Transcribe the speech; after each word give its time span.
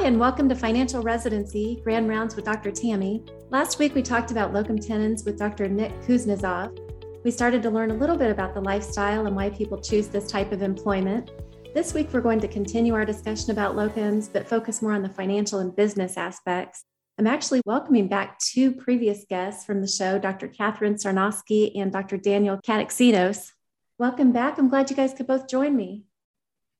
Hi, 0.00 0.06
and 0.06 0.18
welcome 0.18 0.48
to 0.48 0.54
Financial 0.54 1.02
Residency 1.02 1.78
Grand 1.84 2.08
Rounds 2.08 2.34
with 2.34 2.46
Dr. 2.46 2.70
Tammy. 2.70 3.22
Last 3.50 3.78
week, 3.78 3.94
we 3.94 4.00
talked 4.00 4.30
about 4.30 4.54
locum 4.54 4.78
tenens 4.78 5.26
with 5.26 5.38
Dr. 5.38 5.68
Nick 5.68 5.92
Kuznetsov. 6.00 6.74
We 7.22 7.30
started 7.30 7.62
to 7.64 7.68
learn 7.68 7.90
a 7.90 7.94
little 7.94 8.16
bit 8.16 8.30
about 8.30 8.54
the 8.54 8.62
lifestyle 8.62 9.26
and 9.26 9.36
why 9.36 9.50
people 9.50 9.78
choose 9.78 10.08
this 10.08 10.30
type 10.30 10.52
of 10.52 10.62
employment. 10.62 11.30
This 11.74 11.92
week, 11.92 12.08
we're 12.14 12.22
going 12.22 12.40
to 12.40 12.48
continue 12.48 12.94
our 12.94 13.04
discussion 13.04 13.50
about 13.50 13.76
locums, 13.76 14.32
but 14.32 14.48
focus 14.48 14.80
more 14.80 14.94
on 14.94 15.02
the 15.02 15.10
financial 15.10 15.58
and 15.58 15.76
business 15.76 16.16
aspects. 16.16 16.82
I'm 17.18 17.26
actually 17.26 17.60
welcoming 17.66 18.08
back 18.08 18.38
two 18.38 18.72
previous 18.72 19.26
guests 19.28 19.66
from 19.66 19.82
the 19.82 19.86
show, 19.86 20.18
Dr. 20.18 20.48
Kathryn 20.48 20.94
Sarnoski 20.94 21.78
and 21.78 21.92
Dr. 21.92 22.16
Danielle 22.16 22.60
Cataxinos. 22.66 23.50
Welcome 23.98 24.32
back. 24.32 24.56
I'm 24.56 24.70
glad 24.70 24.88
you 24.88 24.96
guys 24.96 25.12
could 25.12 25.26
both 25.26 25.46
join 25.46 25.76
me. 25.76 26.04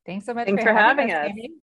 Thanks 0.06 0.24
so 0.24 0.32
much 0.32 0.46
Thanks 0.46 0.62
for, 0.62 0.70
for 0.70 0.74
having, 0.74 1.10
having 1.10 1.32
us. 1.32 1.44
us. 1.44 1.69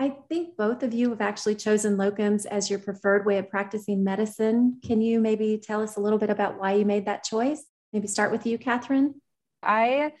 I 0.00 0.14
think 0.30 0.56
both 0.56 0.82
of 0.82 0.94
you 0.94 1.10
have 1.10 1.20
actually 1.20 1.56
chosen 1.56 1.98
locums 1.98 2.46
as 2.46 2.70
your 2.70 2.78
preferred 2.78 3.26
way 3.26 3.36
of 3.36 3.50
practicing 3.50 4.02
medicine. 4.02 4.80
Can 4.82 5.02
you 5.02 5.20
maybe 5.20 5.60
tell 5.62 5.82
us 5.82 5.98
a 5.98 6.00
little 6.00 6.18
bit 6.18 6.30
about 6.30 6.58
why 6.58 6.72
you 6.72 6.86
made 6.86 7.04
that 7.04 7.22
choice? 7.22 7.66
Maybe 7.92 8.08
start 8.08 8.32
with 8.32 8.46
you, 8.46 8.58
Kathryn. 8.58 9.12
I 9.62 10.12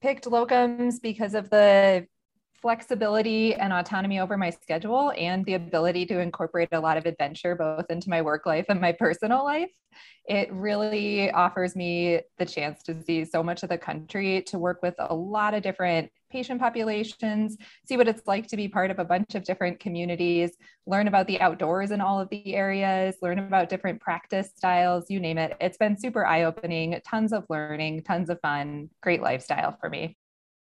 picked 0.00 0.24
locums 0.24 1.02
because 1.02 1.34
of 1.34 1.50
the 1.50 2.06
flexibility 2.54 3.54
and 3.54 3.70
autonomy 3.70 4.18
over 4.18 4.38
my 4.38 4.48
schedule 4.48 5.12
and 5.14 5.44
the 5.44 5.54
ability 5.54 6.06
to 6.06 6.20
incorporate 6.20 6.70
a 6.72 6.80
lot 6.80 6.96
of 6.96 7.04
adventure 7.04 7.54
both 7.54 7.84
into 7.90 8.08
my 8.08 8.22
work 8.22 8.46
life 8.46 8.64
and 8.70 8.80
my 8.80 8.92
personal 8.92 9.44
life. 9.44 9.70
It 10.24 10.50
really 10.50 11.30
offers 11.32 11.76
me 11.76 12.22
the 12.38 12.46
chance 12.46 12.82
to 12.84 13.02
see 13.04 13.26
so 13.26 13.42
much 13.42 13.62
of 13.62 13.68
the 13.68 13.76
country, 13.76 14.40
to 14.46 14.58
work 14.58 14.82
with 14.82 14.94
a 14.98 15.14
lot 15.14 15.52
of 15.52 15.62
different 15.62 16.10
patient 16.30 16.60
populations, 16.60 17.56
see 17.86 17.96
what 17.96 18.08
it's 18.08 18.26
like 18.26 18.46
to 18.48 18.56
be 18.56 18.68
part 18.68 18.90
of 18.90 18.98
a 18.98 19.04
bunch 19.04 19.34
of 19.34 19.44
different 19.44 19.80
communities, 19.80 20.56
learn 20.86 21.08
about 21.08 21.26
the 21.26 21.40
outdoors 21.40 21.90
in 21.90 22.00
all 22.00 22.20
of 22.20 22.28
the 22.30 22.54
areas, 22.54 23.16
learn 23.22 23.38
about 23.38 23.68
different 23.68 24.00
practice 24.00 24.50
styles, 24.56 25.06
you 25.08 25.20
name 25.20 25.38
it. 25.38 25.56
It's 25.60 25.78
been 25.78 25.98
super 25.98 26.26
eye 26.26 26.44
opening, 26.44 27.00
tons 27.06 27.32
of 27.32 27.44
learning, 27.48 28.02
tons 28.02 28.30
of 28.30 28.40
fun, 28.40 28.90
great 29.02 29.22
lifestyle 29.22 29.76
for 29.80 29.88
me. 29.88 30.16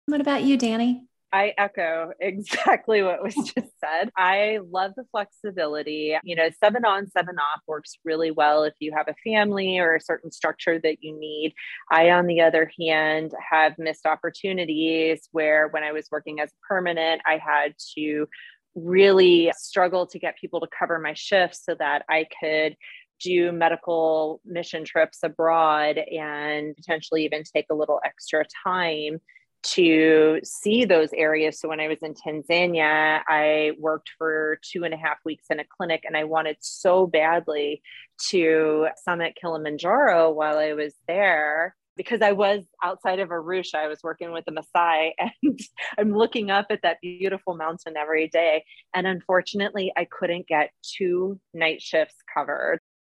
What 0.05 0.21
about 0.21 0.43
you, 0.43 0.57
Danny? 0.57 1.03
I 1.31 1.53
echo 1.57 2.11
exactly 2.19 3.03
what 3.03 3.23
was 3.23 3.35
just 3.55 3.79
said. 3.79 4.09
I 4.17 4.59
love 4.69 4.93
the 4.95 5.05
flexibility. 5.11 6.15
You 6.23 6.35
know, 6.35 6.49
seven 6.63 6.85
on, 6.85 7.09
seven 7.09 7.35
off 7.37 7.61
works 7.67 7.97
really 8.03 8.31
well 8.31 8.63
if 8.63 8.73
you 8.79 8.93
have 8.95 9.07
a 9.07 9.15
family 9.29 9.79
or 9.79 9.95
a 9.95 10.01
certain 10.01 10.31
structure 10.31 10.79
that 10.79 10.97
you 11.01 11.17
need. 11.17 11.53
I, 11.91 12.11
on 12.11 12.27
the 12.27 12.41
other 12.41 12.71
hand, 12.79 13.33
have 13.51 13.77
missed 13.77 14.05
opportunities 14.05 15.27
where 15.31 15.67
when 15.69 15.83
I 15.83 15.91
was 15.91 16.07
working 16.11 16.39
as 16.39 16.51
permanent, 16.67 17.21
I 17.25 17.37
had 17.37 17.75
to 17.97 18.27
really 18.75 19.51
struggle 19.57 20.05
to 20.05 20.19
get 20.19 20.37
people 20.37 20.59
to 20.61 20.67
cover 20.77 20.99
my 20.99 21.13
shifts 21.13 21.63
so 21.65 21.75
that 21.79 22.03
I 22.09 22.27
could 22.39 22.75
do 23.19 23.51
medical 23.51 24.39
mission 24.45 24.85
trips 24.85 25.19
abroad 25.23 25.97
and 25.97 26.75
potentially 26.75 27.25
even 27.25 27.43
take 27.43 27.65
a 27.71 27.75
little 27.75 27.99
extra 28.05 28.45
time 28.63 29.19
to 29.63 30.39
see 30.43 30.85
those 30.85 31.09
areas. 31.13 31.59
So 31.59 31.69
when 31.69 31.79
I 31.79 31.87
was 31.87 31.99
in 32.01 32.13
Tanzania, 32.13 33.21
I 33.27 33.71
worked 33.79 34.11
for 34.17 34.59
two 34.63 34.83
and 34.83 34.93
a 34.93 34.97
half 34.97 35.17
weeks 35.25 35.45
in 35.49 35.59
a 35.59 35.65
clinic 35.65 36.03
and 36.05 36.15
I 36.15 36.23
wanted 36.23 36.57
so 36.59 37.07
badly 37.07 37.81
to 38.29 38.87
summit 39.03 39.37
Kilimanjaro 39.39 40.31
while 40.31 40.57
I 40.57 40.73
was 40.73 40.93
there 41.07 41.75
because 41.95 42.21
I 42.21 42.31
was 42.31 42.63
outside 42.83 43.19
of 43.19 43.29
Arusha. 43.29 43.75
I 43.75 43.87
was 43.87 43.99
working 44.03 44.31
with 44.31 44.45
the 44.45 44.51
Maasai 44.51 45.11
and 45.19 45.59
I'm 45.97 46.13
looking 46.13 46.51
up 46.51 46.67
at 46.69 46.83
that 46.83 46.97
beautiful 47.01 47.55
mountain 47.55 47.97
every 47.97 48.29
day. 48.29 48.63
And 48.93 49.07
unfortunately, 49.07 49.91
I 49.97 50.05
couldn't 50.05 50.47
get 50.47 50.71
two 50.83 51.39
night 51.53 51.81
shifts 51.81 52.15
covered 52.33 52.79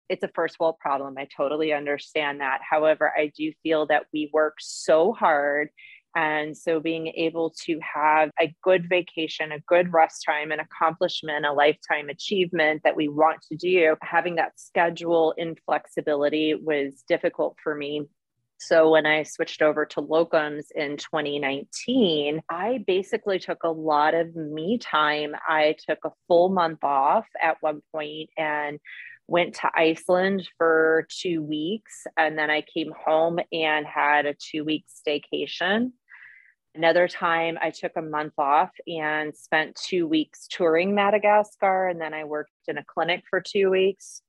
it's 0.09 0.23
a 0.23 0.29
first 0.33 0.59
world 0.59 0.77
problem. 0.79 1.15
I 1.17 1.27
totally 1.35 1.73
understand 1.73 2.39
that. 2.41 2.59
However, 2.67 3.11
I 3.15 3.31
do 3.35 3.51
feel 3.63 3.87
that 3.87 4.05
we 4.13 4.29
work 4.33 4.55
so 4.59 5.11
hard 5.11 5.69
and 6.17 6.57
so 6.57 6.79
being 6.79 7.13
able 7.15 7.53
to 7.65 7.79
have 7.79 8.31
a 8.41 8.51
good 8.63 8.89
vacation, 8.89 9.51
a 9.51 9.59
good 9.67 9.93
rest 9.93 10.23
time, 10.25 10.51
an 10.51 10.59
accomplishment, 10.59 11.45
a 11.45 11.53
lifetime 11.53 12.09
achievement 12.09 12.81
that 12.83 12.95
we 12.95 13.07
want 13.07 13.37
to 13.51 13.55
do, 13.55 13.95
having 14.01 14.35
that 14.35 14.59
schedule 14.59 15.35
inflexibility 15.37 16.55
was 16.55 17.03
difficult 17.07 17.55
for 17.63 17.75
me. 17.75 18.01
So 18.59 18.89
when 18.89 19.05
I 19.05 19.21
switched 19.21 19.61
over 19.61 19.85
to 19.85 20.01
locums 20.01 20.71
in 20.73 20.97
2019, 20.97 22.41
I 22.49 22.83
basically 22.87 23.37
took 23.37 23.63
a 23.63 23.69
lot 23.69 24.15
of 24.15 24.35
me 24.35 24.79
time. 24.79 25.35
I 25.47 25.75
took 25.87 25.99
a 26.03 26.11
full 26.27 26.49
month 26.49 26.83
off 26.83 27.27
at 27.39 27.57
one 27.61 27.83
point 27.93 28.31
and 28.35 28.79
went 29.27 29.53
to 29.55 29.69
Iceland 29.75 30.49
for 30.57 31.05
two 31.11 31.43
weeks. 31.43 32.07
And 32.17 32.39
then 32.39 32.49
I 32.49 32.61
came 32.61 32.91
home 33.05 33.37
and 33.51 33.85
had 33.85 34.25
a 34.25 34.33
two 34.33 34.63
week 34.63 34.85
staycation. 34.89 35.91
Another 36.77 37.07
time, 37.07 37.57
I 37.59 37.71
took 37.71 37.93
a 37.95 38.03
month 38.03 38.33
off 38.37 38.69
and 38.85 39.35
spent 39.35 39.75
two 39.75 40.05
weeks 40.05 40.47
touring 40.47 40.93
Madagascar. 40.93 41.87
And 41.87 41.99
then 41.99 42.13
I 42.13 42.23
worked 42.23 42.51
in 42.67 42.77
a 42.77 42.85
clinic 42.85 43.23
for 43.31 43.41
two 43.41 43.71
weeks. 43.71 44.21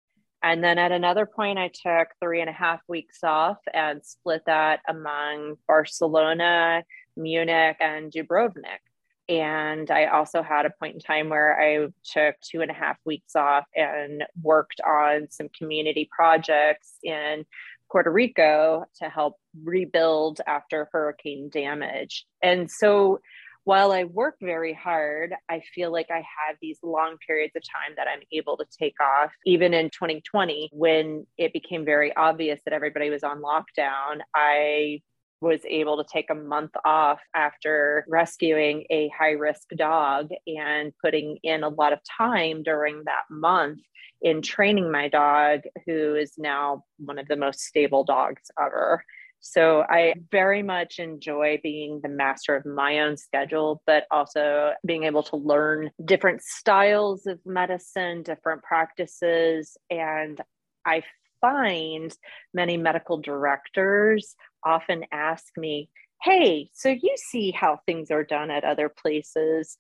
And 0.42 0.64
then 0.64 0.78
at 0.78 0.90
another 0.90 1.26
point, 1.26 1.58
I 1.58 1.68
took 1.68 2.08
three 2.22 2.40
and 2.40 2.48
a 2.48 2.54
half 2.54 2.80
weeks 2.88 3.22
off 3.22 3.58
and 3.74 4.02
split 4.02 4.44
that 4.46 4.80
among 4.88 5.56
Barcelona, 5.66 6.84
Munich, 7.18 7.76
and 7.80 8.10
Dubrovnik. 8.10 8.80
And 9.28 9.90
I 9.90 10.06
also 10.06 10.42
had 10.42 10.64
a 10.64 10.70
point 10.70 10.94
in 10.94 11.00
time 11.00 11.28
where 11.28 11.60
I 11.60 11.88
took 12.02 12.40
two 12.40 12.62
and 12.62 12.70
a 12.70 12.74
half 12.74 12.96
weeks 13.04 13.36
off 13.36 13.66
and 13.76 14.24
worked 14.40 14.80
on 14.80 15.30
some 15.30 15.50
community 15.50 16.08
projects 16.10 16.94
in 17.02 17.44
Puerto 17.90 18.10
Rico 18.10 18.84
to 19.00 19.08
help 19.08 19.36
rebuild 19.64 20.40
after 20.46 20.88
hurricane 20.92 21.48
damage. 21.50 22.26
And 22.42 22.70
so 22.70 23.20
while 23.64 23.92
I 23.92 24.04
work 24.04 24.36
very 24.40 24.72
hard, 24.72 25.34
I 25.50 25.60
feel 25.74 25.92
like 25.92 26.10
I 26.10 26.24
have 26.46 26.56
these 26.62 26.78
long 26.82 27.16
periods 27.26 27.54
of 27.54 27.62
time 27.62 27.96
that 27.96 28.08
I'm 28.08 28.22
able 28.32 28.56
to 28.56 28.64
take 28.78 28.94
off. 28.98 29.30
Even 29.44 29.74
in 29.74 29.90
2020, 29.90 30.70
when 30.72 31.26
it 31.36 31.52
became 31.52 31.84
very 31.84 32.16
obvious 32.16 32.60
that 32.64 32.72
everybody 32.72 33.10
was 33.10 33.22
on 33.22 33.42
lockdown, 33.42 34.20
I 34.34 35.02
was 35.42 35.60
able 35.68 36.02
to 36.02 36.10
take 36.10 36.30
a 36.30 36.34
month 36.34 36.72
off 36.84 37.20
after 37.34 38.06
rescuing 38.08 38.86
a 38.90 39.08
high 39.08 39.32
risk 39.32 39.68
dog 39.76 40.30
and 40.46 40.92
putting 41.04 41.38
in 41.42 41.62
a 41.62 41.68
lot 41.68 41.92
of 41.92 42.00
time 42.16 42.62
during 42.62 43.04
that 43.04 43.24
month 43.30 43.80
in 44.20 44.42
training 44.42 44.90
my 44.90 45.08
dog, 45.08 45.60
who 45.86 46.14
is 46.14 46.32
now 46.38 46.84
one 46.98 47.18
of 47.18 47.28
the 47.28 47.36
most 47.36 47.60
stable 47.60 48.02
dogs 48.02 48.50
ever. 48.58 49.04
So 49.40 49.84
I 49.88 50.14
very 50.30 50.62
much 50.62 50.98
enjoy 50.98 51.60
being 51.62 52.00
the 52.02 52.08
master 52.08 52.56
of 52.56 52.66
my 52.66 53.00
own 53.00 53.16
schedule, 53.16 53.82
but 53.86 54.04
also 54.10 54.72
being 54.84 55.04
able 55.04 55.22
to 55.24 55.36
learn 55.36 55.90
different 56.04 56.42
styles 56.42 57.26
of 57.26 57.38
medicine, 57.46 58.22
different 58.22 58.62
practices. 58.62 59.76
And 59.90 60.40
I 60.84 61.02
find 61.40 62.12
many 62.52 62.76
medical 62.76 63.18
directors 63.18 64.34
often 64.64 65.04
ask 65.12 65.46
me, 65.56 65.88
Hey, 66.20 66.68
so 66.72 66.88
you 66.88 67.14
see 67.16 67.52
how 67.52 67.78
things 67.86 68.10
are 68.10 68.24
done 68.24 68.50
at 68.50 68.64
other 68.64 68.88
places. 68.88 69.76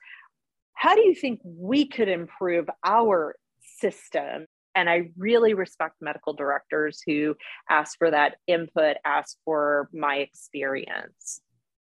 How 0.74 0.94
do 0.94 1.00
you 1.00 1.16
think 1.16 1.40
we 1.42 1.88
could 1.88 2.08
improve 2.08 2.68
our 2.84 3.34
system? 3.80 4.46
And 4.78 4.88
I 4.88 5.10
really 5.18 5.54
respect 5.54 5.96
medical 6.00 6.34
directors 6.34 7.02
who 7.04 7.34
ask 7.68 7.98
for 7.98 8.12
that 8.12 8.36
input, 8.46 8.96
ask 9.04 9.36
for 9.44 9.88
my 9.92 10.18
experience. 10.18 11.40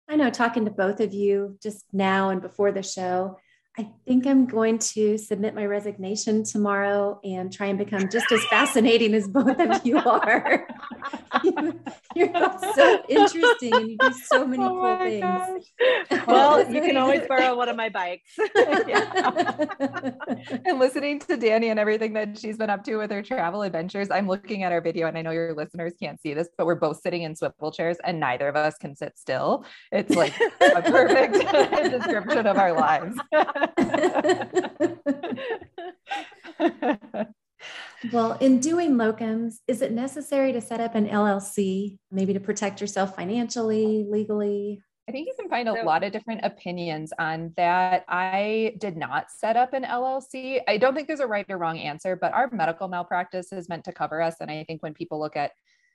I 0.08 0.18
know 0.18 0.30
talking 0.30 0.66
to 0.66 0.72
both 0.72 1.00
of 1.00 1.12
you 1.12 1.58
just 1.64 1.84
now 1.92 2.30
and 2.30 2.44
before 2.44 2.72
the 2.72 2.84
show, 2.84 3.40
I 3.78 3.90
think 4.08 4.26
I'm 4.26 4.46
going 4.46 4.80
to 4.80 5.18
submit 5.18 5.54
my 5.54 5.66
resignation 5.66 6.46
tomorrow 6.46 7.20
and 7.26 7.52
try 7.52 7.68
and 7.68 7.78
become 7.78 8.08
just 8.10 8.32
as 8.32 8.42
fascinating 8.46 9.14
as 9.14 9.28
both 9.28 9.60
of 9.60 9.86
you 9.86 9.98
are. 10.06 10.66
You're 12.16 12.58
so 12.74 13.04
interesting 13.10 13.74
and 13.76 13.90
you 13.90 13.98
do 13.98 14.14
so 14.14 14.44
oh 14.44 14.48
many 14.48 14.64
oh 14.64 14.70
cool 14.70 14.98
things. 14.98 15.22
Gosh. 15.22 16.22
Well, 16.28 16.72
you 16.72 16.82
can 16.82 16.96
always 16.96 17.28
borrow 17.28 17.56
one 17.56 17.68
of 17.68 17.76
my 17.76 17.90
bikes. 17.90 18.32
and 20.66 20.80
listening 20.80 21.20
to 21.20 21.36
Danny 21.36 21.70
and 21.70 21.80
everything 21.80 22.14
that 22.14 22.38
she's 22.40 22.58
been 22.58 22.70
up 22.70 22.84
to 22.86 22.96
with 22.96 23.12
her 23.12 23.22
travel 23.22 23.64
adventures, 23.64 24.10
I'm 24.10 24.28
looking 24.28 24.64
at 24.64 24.72
our 24.72 24.82
video 24.82 25.08
and 25.08 25.18
I 25.18 25.22
know 25.22 25.32
your 25.32 25.54
listeners 25.54 25.94
can't 26.02 26.22
see 26.22 26.34
this, 26.34 26.48
but 26.58 26.66
we're 26.66 26.76
both 26.76 27.02
sitting 27.02 27.24
in 27.24 27.36
swivel 27.36 27.72
chairs 27.72 27.98
and 28.06 28.20
neither 28.20 28.48
of 28.48 28.56
us 28.56 28.78
can 28.78 28.96
sit 28.96 29.18
still. 29.18 29.66
It's 29.92 30.16
like 30.16 30.34
a 30.62 30.82
perfect 30.82 31.34
description 31.92 32.48
of 32.48 32.58
our 32.58 32.72
lives. 32.74 33.18
Well, 38.12 38.34
in 38.40 38.60
doing 38.60 38.96
locums, 38.96 39.56
is 39.68 39.82
it 39.82 39.92
necessary 39.92 40.54
to 40.54 40.62
set 40.62 40.80
up 40.80 40.96
an 40.96 41.08
LLC, 41.08 41.98
maybe 42.12 42.34
to 42.34 42.40
protect 42.40 42.82
yourself 42.82 43.16
financially, 43.16 44.06
legally? 44.10 44.82
I 45.08 45.12
think 45.12 45.28
you 45.28 45.34
can 45.40 45.50
find 45.50 45.70
a 45.70 45.74
so, 45.74 45.86
lot 45.86 46.04
of 46.04 46.12
different 46.12 46.42
opinions 46.44 47.14
on 47.20 47.54
that. 47.58 48.06
I 48.08 48.74
did 48.80 48.98
not 48.98 49.28
set 49.30 49.56
up 49.56 49.74
an 49.74 49.84
LLC. 49.84 50.62
I 50.68 50.78
don't 50.78 50.96
think 50.96 51.08
there's 51.08 51.20
a 51.20 51.28
right 51.28 51.46
or 51.48 51.60
wrong 51.60 51.78
answer, 51.78 52.16
but 52.16 52.34
our 52.34 52.50
medical 52.52 52.88
malpractice 52.88 53.52
is 53.52 53.70
meant 53.70 53.84
to 53.86 53.92
cover 53.92 54.20
us. 54.22 54.38
And 54.40 54.50
I 54.50 54.64
think 54.64 54.82
when 54.82 54.96
people 54.96 55.20
look 55.20 55.36
at 55.36 55.52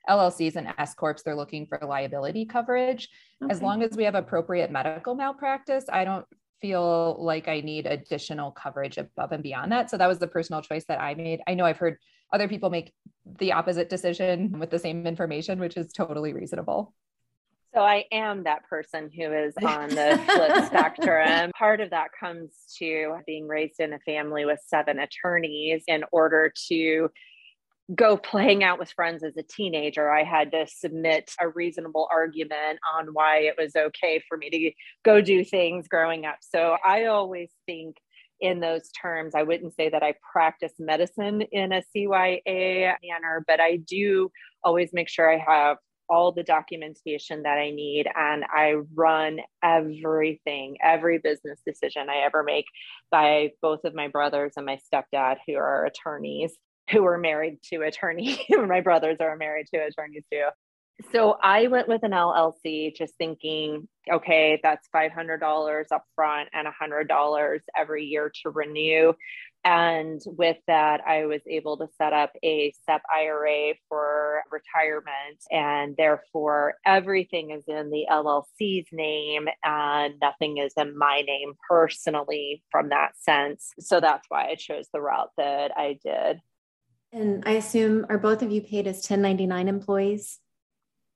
LLCs 0.09 0.55
and 0.55 0.73
S 0.79 0.95
corps, 0.95 1.17
they're 1.25 1.35
looking 1.35 1.67
for 1.67 1.81
liability 1.83 2.47
coverage. 2.47 3.09
Okay. 3.43 3.53
As 3.53 3.61
long 3.61 3.83
as 3.83 3.97
we 3.97 4.05
have 4.05 4.15
appropriate 4.15 4.71
medical 4.71 5.17
malpractice, 5.17 5.87
I 5.93 6.05
don't 6.05 6.25
feel 6.61 7.17
like 7.19 7.49
I 7.49 7.61
need 7.61 7.87
additional 7.87 8.51
coverage 8.51 8.99
above 8.99 9.33
and 9.33 9.43
beyond 9.43 9.73
that. 9.73 9.91
So 9.91 9.97
that 9.97 10.09
was 10.09 10.19
the 10.19 10.27
personal 10.27 10.63
choice 10.63 10.85
that 10.87 11.01
I 11.01 11.15
made. 11.15 11.41
I 11.47 11.55
know 11.55 11.65
I've 11.65 11.79
heard 11.79 11.99
other 12.33 12.49
people 12.49 12.71
make 12.71 12.93
the 13.39 13.53
opposite 13.53 13.89
decision 13.89 14.59
with 14.59 14.71
the 14.71 14.79
same 14.79 15.07
information, 15.07 15.59
which 15.59 15.77
is 15.77 15.93
totally 15.93 16.33
reasonable. 16.33 16.95
So 17.73 17.81
I 17.81 18.05
am 18.11 18.43
that 18.45 18.65
person 18.69 19.11
who 19.17 19.33
is 19.33 19.55
on 19.65 19.91
the 19.91 20.21
flip 20.27 20.65
spectrum. 20.67 21.53
Part 21.57 21.81
of 21.81 21.91
that 21.91 22.09
comes 22.19 22.51
to 22.79 23.19
being 23.27 23.47
raised 23.47 23.79
in 23.79 23.93
a 23.93 23.99
family 24.01 24.45
with 24.45 24.59
seven 24.67 24.99
attorneys 24.99 25.85
in 25.87 26.05
order 26.11 26.53
to 26.69 27.11
go 27.95 28.17
playing 28.17 28.63
out 28.63 28.79
with 28.79 28.93
friends 28.93 29.23
as 29.23 29.37
a 29.37 29.43
teenager, 29.43 30.11
I 30.11 30.25
had 30.25 30.53
to 30.53 30.67
submit 30.67 31.33
a 31.41 31.49
reasonable 31.49 32.09
argument 32.11 32.79
on 32.97 33.09
why 33.13 33.39
it 33.39 33.55
was 33.59 33.75
okay 33.75 34.23
for 34.29 34.37
me 34.37 34.51
to 34.51 34.73
go 35.05 35.21
do 35.21 35.45
things 35.45 35.89
growing 35.89 36.27
up. 36.27 36.39
So 36.41 36.77
I 36.85 37.07
always 37.07 37.51
think 37.67 37.97
in 38.41 38.61
those 38.61 38.91
terms. 38.91 39.35
I 39.35 39.43
wouldn't 39.43 39.75
say 39.75 39.91
that 39.91 40.03
I 40.03 40.15
practice 40.33 40.73
medicine 40.79 41.43
in 41.53 41.73
a 41.73 41.83
CYA 41.95 42.95
manner, 43.03 43.45
but 43.47 43.61
I 43.61 43.77
do 43.77 44.31
always 44.65 44.91
make 44.93 45.09
sure 45.09 45.31
I 45.31 45.39
have 45.39 45.77
all 46.09 46.33
the 46.33 46.43
documentation 46.43 47.43
that 47.43 47.59
I 47.59 47.71
need 47.71 48.09
and 48.17 48.45
I 48.45 48.77
run 48.95 49.41
everything, 49.63 50.77
every 50.83 51.19
business 51.19 51.61
decision 51.65 52.09
I 52.09 52.25
ever 52.25 52.43
make 52.43 52.65
by 53.13 53.51
both 53.63 53.85
of 53.85 53.95
my 53.95 54.09
brothers 54.09 54.55
and 54.57 54.67
my 54.67 54.79
stepdad, 54.93 55.37
who 55.47 55.55
are 55.55 55.87
attorneys 55.87 56.57
who 56.91 57.05
are 57.07 57.19
married 57.19 57.59
to 57.71 57.83
attorneys. 57.83 58.39
My 58.51 58.81
brothers 58.81 59.19
are 59.21 59.37
married 59.37 59.67
to 59.73 59.81
attorneys 59.81 60.25
too. 60.33 60.49
So 61.13 61.37
I 61.43 61.69
went 61.69 61.89
with 61.89 62.03
an 62.03 62.11
LLC 62.11 62.95
just 62.95 63.15
thinking, 63.17 63.89
okay, 64.11 64.61
that's 64.63 64.87
$500 64.95 65.85
up 65.93 66.05
front 66.15 66.51
and 66.53 66.69
$100 66.69 67.61
every 67.77 68.05
year 68.05 68.31
to 68.43 68.51
renew. 68.51 69.15
And 69.63 70.21
with 70.25 70.57
that, 70.69 71.03
I 71.07 71.27
was 71.27 71.43
able 71.47 71.77
to 71.79 71.89
set 71.99 72.13
up 72.15 72.33
a 72.43 72.73
SEP 72.87 73.03
IRA 73.15 73.75
for 73.89 74.43
retirement. 74.51 75.39
And 75.51 75.97
therefore, 75.97 76.75
everything 76.87 77.51
is 77.51 77.65
in 77.67 77.91
the 77.91 78.07
LLC's 78.11 78.89
name 78.91 79.49
and 79.63 80.15
nothing 80.21 80.59
is 80.59 80.73
in 80.79 80.97
my 80.97 81.23
name 81.27 81.55
personally 81.69 82.63
from 82.71 82.89
that 82.89 83.13
sense. 83.19 83.73
So 83.79 84.01
that's 84.01 84.27
why 84.29 84.49
I 84.49 84.55
chose 84.55 84.87
the 84.93 85.01
route 85.01 85.31
that 85.37 85.73
I 85.77 85.99
did. 86.03 86.41
And 87.13 87.43
I 87.45 87.53
assume, 87.53 88.07
are 88.09 88.19
both 88.19 88.43
of 88.43 88.53
you 88.53 88.61
paid 88.61 88.87
as 88.87 88.97
1099 88.97 89.69
employees? 89.69 90.39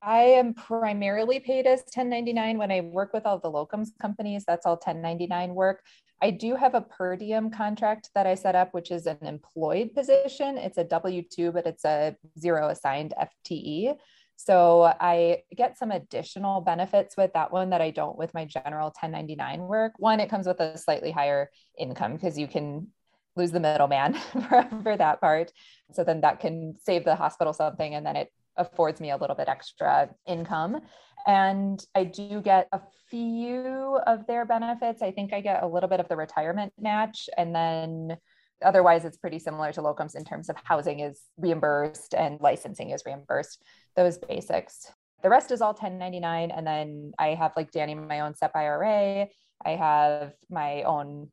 I 0.03 0.23
am 0.23 0.53
primarily 0.53 1.41
paid 1.41 1.67
as 1.67 1.81
1099 1.81 2.59
when 2.59 2.71
I 2.71 2.81
work 2.83 3.13
with 3.13 3.25
all 3.25 3.39
the 3.39 3.51
locums 3.51 3.89
companies. 4.01 4.45
That's 4.47 4.67
all 4.67 4.75
1099 4.75 5.55
work. 5.55 5.83
I 6.21 6.31
do 6.31 6.57
have 6.57 6.75
a 6.75 6.81
per 6.81 7.17
diem 7.17 7.51
contract 7.51 8.11
that 8.15 8.27
I 8.27 8.35
set 8.35 8.55
up, 8.55 8.75
which 8.75 8.91
is 8.91 9.07
an 9.07 9.19
employed 9.23 9.95
position. 9.95 10.59
It's 10.59 10.79
a 10.79 10.85
W 10.85 11.23
2, 11.23 11.53
but 11.53 11.67
it's 11.67 11.85
a 11.85 12.17
zero 12.39 12.69
assigned 12.69 13.15
FTE. 13.19 13.97
So 14.37 14.83
I 15.01 15.43
get 15.57 15.79
some 15.79 15.91
additional 15.91 16.61
benefits 16.61 17.17
with 17.17 17.33
that 17.35 17.53
one 17.53 17.71
that 17.71 17.81
I 17.81 17.91
don't 17.91 18.19
with 18.19 18.35
my 18.35 18.45
general 18.45 18.87
1099 18.87 19.61
work. 19.61 19.93
One, 19.99 20.21
it 20.21 20.29
comes 20.29 20.47
with 20.47 20.61
a 20.61 20.77
slightly 20.77 21.13
higher 21.13 21.51
income 21.79 22.15
because 22.15 22.39
you 22.39 22.49
can 22.49 22.89
lose 23.37 23.51
the 23.51 23.61
middleman 23.61 24.15
for, 24.83 24.97
that 24.97 25.21
part. 25.21 25.53
So 25.93 26.05
then 26.05 26.21
that 26.21 26.41
can 26.41 26.75
save 26.83 27.05
the 27.05 27.17
hospital 27.17 27.53
something 27.53 27.95
and 27.95 28.05
then 28.07 28.17
it 28.17 28.33
affords 28.57 29.01
me 29.01 29.11
a 29.11 29.17
little 29.17 29.37
bit 29.37 29.49
extra 29.49 30.11
income. 30.27 30.81
And 31.27 31.85
I 31.95 32.05
do 32.05 32.41
get 32.41 32.69
a 32.73 32.81
few 33.11 33.99
of 34.07 34.27
their 34.27 34.45
benefits. 34.45 35.03
I 35.03 35.11
think 35.11 35.33
I 35.33 35.41
get 35.41 35.63
a 35.63 35.67
little 35.67 35.89
bit 35.89 36.01
of 36.01 36.09
the 36.09 36.17
retirement 36.17 36.73
match. 36.79 37.29
And 37.37 37.55
then 37.55 38.17
otherwise, 38.63 39.05
it's 39.05 39.17
pretty 39.17 39.39
similar 39.39 39.73
to 39.73 39.83
locums 39.83 40.15
in 40.15 40.25
terms 40.25 40.49
of 40.49 40.57
housing 40.63 41.01
is 41.01 41.23
reimbursed 41.37 42.15
and 42.15 42.41
licensing 42.41 42.91
is 42.91 43.03
reimbursed, 43.07 43.63
those 43.97 44.19
basics. 44.19 44.93
The 45.23 45.31
rest 45.31 45.51
is 45.51 45.63
all 45.63 45.73
1099. 45.73 46.51
And 46.51 46.67
then 46.67 47.13
I 47.19 47.29
have, 47.29 47.53
like 47.57 47.71
Danny, 47.71 47.95
my 47.95 48.21
own 48.21 48.35
SEP 48.35 48.55
IRA. 48.55 49.27
I 49.65 49.71
have 49.71 50.35
my 50.51 50.83
own 50.83 51.31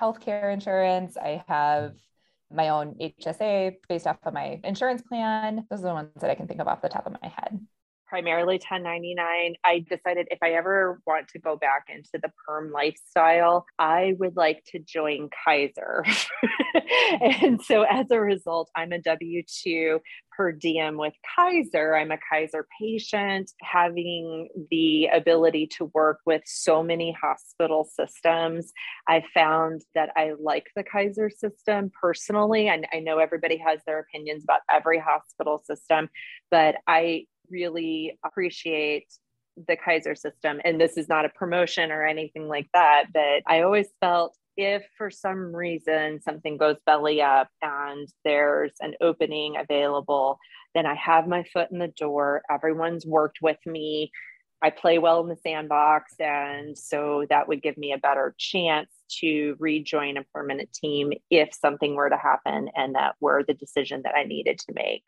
healthcare 0.00 0.52
insurance. 0.52 1.16
I 1.16 1.44
have 1.48 1.94
my 2.50 2.70
own 2.70 2.94
HSA 3.00 3.76
based 3.88 4.06
off 4.06 4.18
of 4.24 4.32
my 4.32 4.60
insurance 4.64 5.02
plan. 5.02 5.66
Those 5.70 5.80
are 5.80 5.88
the 5.88 5.94
ones 5.94 6.10
that 6.20 6.30
I 6.30 6.34
can 6.34 6.46
think 6.46 6.60
of 6.60 6.68
off 6.68 6.82
the 6.82 6.88
top 6.88 7.06
of 7.06 7.16
my 7.20 7.28
head. 7.28 7.60
Primarily 8.08 8.54
1099. 8.54 9.54
I 9.64 9.78
decided 9.80 10.28
if 10.30 10.38
I 10.42 10.52
ever 10.52 11.00
want 11.06 11.28
to 11.28 11.38
go 11.38 11.56
back 11.56 11.86
into 11.88 12.10
the 12.14 12.30
perm 12.46 12.72
lifestyle, 12.72 13.66
I 13.78 14.14
would 14.18 14.36
like 14.36 14.64
to 14.68 14.78
join 14.78 15.28
Kaiser. 15.44 16.04
and 17.20 17.62
so 17.62 17.82
as 17.82 18.06
a 18.10 18.18
result, 18.20 18.70
I'm 18.74 18.92
a 18.92 19.00
W 19.00 19.42
2 19.62 20.00
per 20.38 20.52
diem 20.52 20.96
with 20.96 21.14
Kaiser. 21.36 21.96
I'm 21.96 22.12
a 22.12 22.18
Kaiser 22.30 22.66
patient, 22.80 23.50
having 23.60 24.48
the 24.70 25.06
ability 25.06 25.66
to 25.78 25.90
work 25.92 26.20
with 26.24 26.42
so 26.46 26.82
many 26.82 27.14
hospital 27.20 27.84
systems. 27.92 28.72
I 29.08 29.24
found 29.34 29.82
that 29.94 30.10
I 30.16 30.32
like 30.40 30.68
the 30.76 30.84
Kaiser 30.84 31.28
system 31.28 31.90
personally. 32.00 32.68
And 32.68 32.86
I 32.92 33.00
know 33.00 33.18
everybody 33.18 33.56
has 33.58 33.80
their 33.84 33.98
opinions 33.98 34.44
about 34.44 34.60
every 34.70 34.98
hospital 34.98 35.62
system, 35.66 36.08
but 36.50 36.76
I 36.86 37.26
really 37.50 38.18
appreciate 38.24 39.06
the 39.66 39.76
Kaiser 39.76 40.14
system. 40.14 40.60
And 40.64 40.80
this 40.80 40.96
is 40.96 41.08
not 41.08 41.24
a 41.24 41.30
promotion 41.30 41.90
or 41.90 42.06
anything 42.06 42.48
like 42.48 42.68
that, 42.74 43.06
but 43.12 43.42
I 43.46 43.62
always 43.62 43.88
felt 44.00 44.36
if 44.56 44.82
for 44.96 45.10
some 45.10 45.54
reason 45.54 46.20
something 46.20 46.56
goes 46.56 46.76
belly 46.84 47.22
up 47.22 47.48
and 47.62 48.08
there's 48.24 48.72
an 48.80 48.94
opening 49.00 49.56
available, 49.56 50.38
then 50.74 50.84
I 50.84 50.94
have 50.94 51.28
my 51.28 51.44
foot 51.44 51.70
in 51.70 51.78
the 51.78 51.88
door. 51.88 52.42
Everyone's 52.50 53.06
worked 53.06 53.38
with 53.40 53.58
me. 53.66 54.10
I 54.60 54.70
play 54.70 54.98
well 54.98 55.20
in 55.20 55.28
the 55.28 55.36
sandbox. 55.36 56.14
And 56.18 56.76
so 56.76 57.24
that 57.30 57.46
would 57.46 57.62
give 57.62 57.78
me 57.78 57.92
a 57.92 57.98
better 57.98 58.34
chance 58.36 58.90
to 59.20 59.56
rejoin 59.60 60.16
a 60.16 60.24
permanent 60.34 60.72
team 60.72 61.12
if 61.30 61.54
something 61.54 61.94
were 61.94 62.10
to 62.10 62.16
happen 62.16 62.68
and 62.74 62.96
that 62.96 63.14
were 63.20 63.44
the 63.46 63.54
decision 63.54 64.02
that 64.02 64.16
I 64.16 64.24
needed 64.24 64.58
to 64.58 64.72
make. 64.74 65.04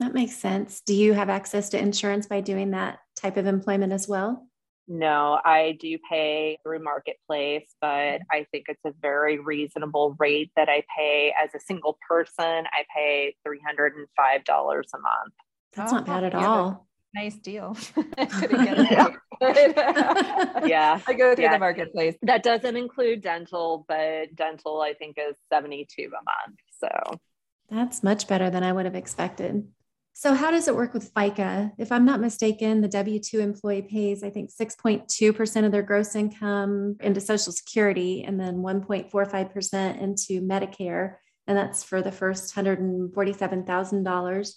That 0.00 0.14
makes 0.14 0.36
sense. 0.36 0.80
Do 0.84 0.94
you 0.94 1.12
have 1.12 1.30
access 1.30 1.68
to 1.70 1.78
insurance 1.78 2.26
by 2.26 2.40
doing 2.40 2.72
that 2.72 2.98
type 3.16 3.36
of 3.36 3.46
employment 3.46 3.92
as 3.92 4.08
well? 4.08 4.46
No, 4.88 5.40
I 5.44 5.78
do 5.80 5.96
pay 6.10 6.58
through 6.62 6.82
Marketplace, 6.82 7.68
but 7.80 7.88
mm-hmm. 7.88 8.22
I 8.30 8.46
think 8.50 8.66
it's 8.68 8.84
a 8.84 8.92
very 9.00 9.38
reasonable 9.38 10.16
rate 10.18 10.50
that 10.56 10.68
I 10.68 10.84
pay 10.96 11.32
as 11.40 11.50
a 11.54 11.60
single 11.60 11.98
person. 12.08 12.44
I 12.44 12.84
pay 12.94 13.36
$305 13.46 14.04
a 14.48 14.98
month. 14.98 15.34
That's 15.74 15.92
oh, 15.92 15.96
not 15.96 16.06
bad 16.06 16.24
at 16.24 16.34
all. 16.34 16.88
Nice 17.14 17.36
deal. 17.36 17.76
yeah. 18.18 19.08
yeah. 20.66 21.00
I 21.06 21.12
go 21.14 21.34
through 21.34 21.44
yeah. 21.44 21.52
the 21.52 21.58
marketplace. 21.58 22.16
That 22.22 22.42
doesn't 22.42 22.76
include 22.76 23.22
dental, 23.22 23.84
but 23.88 24.34
dental 24.34 24.80
I 24.80 24.94
think 24.94 25.16
is 25.18 25.36
72 25.52 26.02
a 26.02 26.10
month. 26.10 26.58
So 26.78 27.18
that's 27.70 28.02
much 28.02 28.28
better 28.28 28.50
than 28.50 28.62
I 28.62 28.72
would 28.72 28.84
have 28.84 28.94
expected. 28.94 29.66
So, 30.14 30.34
how 30.34 30.50
does 30.50 30.68
it 30.68 30.76
work 30.76 30.92
with 30.92 31.12
FICA? 31.14 31.72
If 31.78 31.90
I'm 31.90 32.04
not 32.04 32.20
mistaken, 32.20 32.82
the 32.82 32.88
W 32.88 33.18
2 33.18 33.40
employee 33.40 33.82
pays, 33.82 34.22
I 34.22 34.28
think, 34.28 34.50
6.2% 34.50 35.64
of 35.64 35.72
their 35.72 35.82
gross 35.82 36.14
income 36.14 36.96
into 37.00 37.20
Social 37.20 37.52
Security 37.52 38.22
and 38.22 38.38
then 38.38 38.58
1.45% 38.58 40.00
into 40.00 40.42
Medicare. 40.42 41.14
And 41.46 41.56
that's 41.56 41.82
for 41.82 42.02
the 42.02 42.12
first 42.12 42.54
$147,000. 42.54 44.52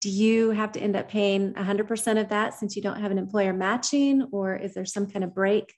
Do 0.00 0.10
you 0.10 0.50
have 0.50 0.72
to 0.72 0.80
end 0.80 0.96
up 0.96 1.08
paying 1.08 1.54
100% 1.54 2.20
of 2.20 2.28
that 2.28 2.54
since 2.54 2.74
you 2.76 2.82
don't 2.82 3.00
have 3.00 3.12
an 3.12 3.18
employer 3.18 3.52
matching, 3.52 4.28
or 4.32 4.56
is 4.56 4.74
there 4.74 4.84
some 4.84 5.08
kind 5.08 5.24
of 5.24 5.34
break, 5.34 5.72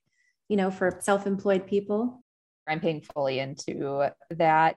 you 0.48 0.56
know, 0.56 0.70
for 0.70 0.98
self 1.00 1.26
employed 1.26 1.66
people? 1.66 2.24
I'm 2.66 2.80
paying 2.80 3.02
fully 3.14 3.38
into 3.38 4.10
that 4.30 4.76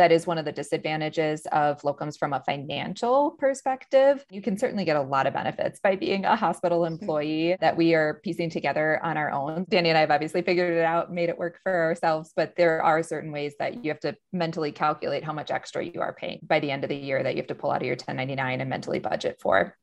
that 0.00 0.12
is 0.12 0.26
one 0.26 0.38
of 0.38 0.46
the 0.46 0.52
disadvantages 0.52 1.46
of 1.52 1.82
locums 1.82 2.18
from 2.18 2.32
a 2.32 2.42
financial 2.44 3.32
perspective. 3.32 4.24
You 4.30 4.40
can 4.40 4.56
certainly 4.56 4.86
get 4.86 4.96
a 4.96 5.02
lot 5.02 5.26
of 5.26 5.34
benefits 5.34 5.78
by 5.78 5.94
being 5.94 6.24
a 6.24 6.34
hospital 6.34 6.86
employee 6.86 7.54
that 7.60 7.76
we 7.76 7.94
are 7.94 8.18
piecing 8.24 8.48
together 8.48 8.98
on 9.04 9.18
our 9.18 9.30
own. 9.30 9.66
Danny 9.68 9.90
and 9.90 9.98
I 9.98 10.00
have 10.00 10.10
obviously 10.10 10.40
figured 10.40 10.74
it 10.74 10.84
out, 10.86 11.12
made 11.12 11.28
it 11.28 11.36
work 11.36 11.60
for 11.62 11.82
ourselves, 11.82 12.32
but 12.34 12.54
there 12.56 12.82
are 12.82 13.02
certain 13.02 13.30
ways 13.30 13.52
that 13.58 13.84
you 13.84 13.90
have 13.90 14.00
to 14.00 14.16
mentally 14.32 14.72
calculate 14.72 15.22
how 15.22 15.34
much 15.34 15.50
extra 15.50 15.84
you 15.84 16.00
are 16.00 16.14
paying 16.14 16.38
by 16.44 16.60
the 16.60 16.70
end 16.70 16.82
of 16.82 16.88
the 16.88 16.96
year 16.96 17.22
that 17.22 17.34
you 17.34 17.42
have 17.42 17.48
to 17.48 17.54
pull 17.54 17.70
out 17.70 17.82
of 17.82 17.86
your 17.86 17.92
1099 17.92 18.62
and 18.62 18.70
mentally 18.70 19.00
budget 19.00 19.38
for. 19.38 19.76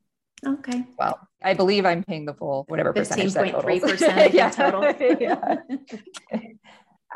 Okay. 0.46 0.86
Well, 1.00 1.20
I 1.44 1.54
believe 1.54 1.86
I'm 1.86 2.04
paying 2.04 2.26
the 2.26 2.34
full 2.34 2.66
whatever 2.68 2.94
percentage 2.94 3.34
that 3.34 3.52
totals. 3.52 3.82
15.3% 3.82 4.34
yeah. 4.34 4.50
total. 4.50 4.84
yeah. 5.20 5.56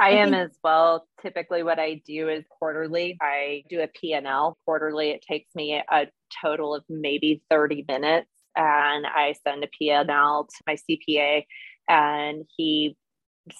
I 0.02 0.12
am 0.12 0.34
as 0.34 0.50
well. 0.64 1.08
Typically 1.22 1.62
what 1.62 1.78
I 1.78 2.02
do 2.06 2.28
is 2.28 2.44
quarterly. 2.50 3.18
I 3.22 3.64
do 3.70 3.82
a 3.82 3.88
P&L 3.88 4.58
quarterly. 4.66 5.12
It 5.12 5.22
takes 5.22 5.54
me 5.54 5.74
a 5.76 6.08
total 6.42 6.74
of 6.74 6.84
maybe 6.90 7.44
30 7.52 7.86
minutes 7.88 8.30
and 8.56 9.06
I 9.06 9.36
send 9.48 9.64
a 9.64 9.68
P&L 9.68 10.48
to 10.50 10.64
my 10.66 10.76
CPA 10.76 11.46
and 11.88 12.46
he 12.58 12.98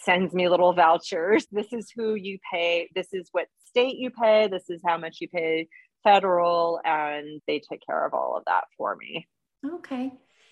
sends 0.04 0.34
me 0.34 0.50
little 0.50 0.74
vouchers. 0.74 1.46
This 1.52 1.72
is 1.72 1.92
who 1.96 2.16
you 2.16 2.40
pay. 2.52 2.90
This 2.96 3.14
is 3.14 3.30
what 3.32 3.46
state 3.68 3.98
you 3.98 4.10
pay. 4.10 4.48
This 4.48 4.70
is 4.70 4.82
how 4.86 4.98
much 4.98 5.18
you 5.22 5.28
pay 5.30 5.68
federal 6.04 6.80
and 6.84 7.40
they 7.48 7.60
take 7.60 7.82
care 7.86 8.06
of 8.06 8.16
all 8.16 8.36
of 8.36 8.44
that 8.46 8.64
for 8.78 8.96
me. 8.96 9.28
Okay. 9.64 10.12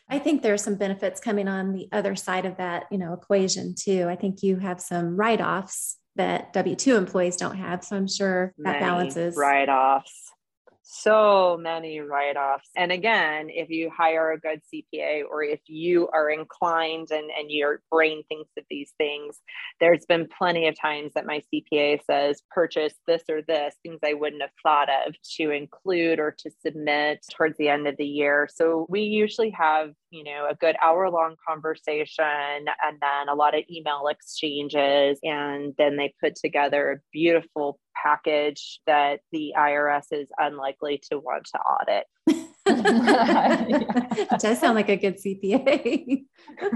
I 0.09 0.19
think 0.19 0.41
there's 0.41 0.63
some 0.63 0.75
benefits 0.75 1.19
coming 1.19 1.47
on 1.47 1.73
the 1.73 1.87
other 1.91 2.15
side 2.15 2.45
of 2.45 2.57
that, 2.57 2.85
you 2.89 2.97
know, 2.97 3.13
equation 3.13 3.75
too. 3.75 4.07
I 4.09 4.15
think 4.15 4.41
you 4.41 4.57
have 4.57 4.81
some 4.81 5.15
write-offs 5.15 5.97
that 6.15 6.53
W2 6.53 6.97
employees 6.97 7.37
don't 7.37 7.57
have. 7.57 7.83
So 7.83 7.95
I'm 7.95 8.07
sure 8.07 8.53
that 8.57 8.63
Many 8.63 8.79
balances 8.79 9.35
write-offs 9.37 10.31
so 10.91 11.57
many 11.61 11.99
write 11.99 12.35
offs. 12.35 12.69
And 12.75 12.91
again, 12.91 13.49
if 13.49 13.69
you 13.69 13.91
hire 13.95 14.31
a 14.31 14.39
good 14.39 14.61
CPA 14.73 15.21
or 15.29 15.43
if 15.43 15.59
you 15.67 16.09
are 16.13 16.31
inclined 16.31 17.11
and, 17.11 17.29
and 17.29 17.51
your 17.51 17.81
brain 17.91 18.23
thinks 18.27 18.49
of 18.57 18.63
these 18.71 18.91
things, 18.97 19.39
there's 19.79 20.05
been 20.07 20.27
plenty 20.35 20.67
of 20.67 20.79
times 20.79 21.11
that 21.13 21.27
my 21.27 21.43
CPA 21.53 21.99
says, 22.05 22.41
purchase 22.49 22.95
this 23.05 23.21
or 23.29 23.43
this, 23.43 23.75
things 23.83 23.99
I 24.03 24.15
wouldn't 24.15 24.41
have 24.41 24.51
thought 24.63 24.89
of 25.05 25.13
to 25.37 25.51
include 25.51 26.19
or 26.19 26.35
to 26.39 26.49
submit 26.65 27.23
towards 27.31 27.57
the 27.57 27.69
end 27.69 27.87
of 27.87 27.97
the 27.97 28.07
year. 28.07 28.49
So 28.51 28.87
we 28.89 29.01
usually 29.01 29.51
have, 29.51 29.91
you 30.11 30.23
know, 30.23 30.47
a 30.49 30.55
good 30.55 30.75
hour 30.83 31.09
long 31.09 31.35
conversation 31.47 32.25
and 32.25 32.97
then 33.01 33.29
a 33.29 33.35
lot 33.35 33.55
of 33.55 33.63
email 33.69 34.07
exchanges. 34.07 35.19
And 35.23 35.73
then 35.77 35.97
they 35.97 36.13
put 36.21 36.35
together 36.35 36.91
a 36.91 36.97
beautiful 37.11 37.79
package 38.01 38.79
that 38.87 39.19
the 39.31 39.53
IRS 39.57 40.05
is 40.11 40.27
unlikely 40.37 41.01
to 41.11 41.19
want 41.19 41.45
to 41.45 41.59
audit. 41.59 42.05
it 42.65 44.39
does 44.39 44.59
sound 44.59 44.75
like 44.75 44.89
a 44.89 44.97
good 44.97 45.17
CPA. 45.17 46.23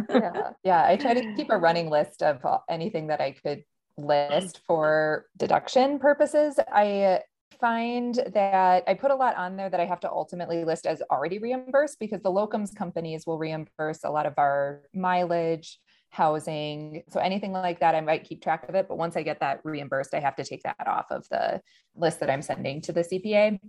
yeah. 0.10 0.50
yeah, 0.63 0.86
I 0.86 0.96
try 0.96 1.13
to 1.13 1.36
keep 1.36 1.50
a 1.50 1.58
running 1.58 1.90
list 1.90 2.22
of 2.24 2.42
anything 2.70 3.08
that 3.08 3.22
I 3.22 3.32
could 3.32 3.63
list 3.98 4.56
mm-hmm. 4.56 4.66
for 4.68 5.25
deduction 5.38 6.00
purposes. 6.00 6.60
I 6.72 7.22
find 7.60 8.15
that 8.33 8.83
I 8.88 8.93
put 8.93 9.12
a 9.12 9.15
lot 9.15 9.36
on 9.36 9.55
there 9.55 9.69
that 9.69 9.79
I 9.79 9.86
have 9.86 10.00
to 10.01 10.12
ultimately 10.12 10.63
list 10.65 10.86
as 10.86 11.01
already 11.12 11.39
reimbursed 11.39 12.00
because 12.00 12.22
the 12.22 12.31
locums 12.31 12.75
companies 12.75 13.25
will 13.25 13.38
reimburse 13.38 14.03
a 14.03 14.10
lot 14.10 14.25
of 14.25 14.33
our 14.38 14.83
mileage 14.93 15.79
housing. 16.10 17.03
So 17.10 17.19
anything 17.19 17.51
like 17.51 17.79
that, 17.79 17.95
I 17.95 18.01
might 18.01 18.24
keep 18.24 18.43
track 18.43 18.69
of 18.69 18.75
it. 18.75 18.88
But 18.88 18.98
once 18.98 19.17
I 19.17 19.24
get 19.24 19.39
that 19.39 19.62
reimbursed, 19.63 20.13
I 20.13 20.19
have 20.19 20.36
to 20.36 20.43
take 20.43 20.63
that 20.63 20.88
off 20.88 21.05
of 21.10 21.27
the 21.29 21.62
list 21.95 22.19
that 22.19 22.29
I'm 22.29 22.41
sending 22.41 22.81
to 22.81 22.91
the 22.91 23.01
CPA. 23.01 23.60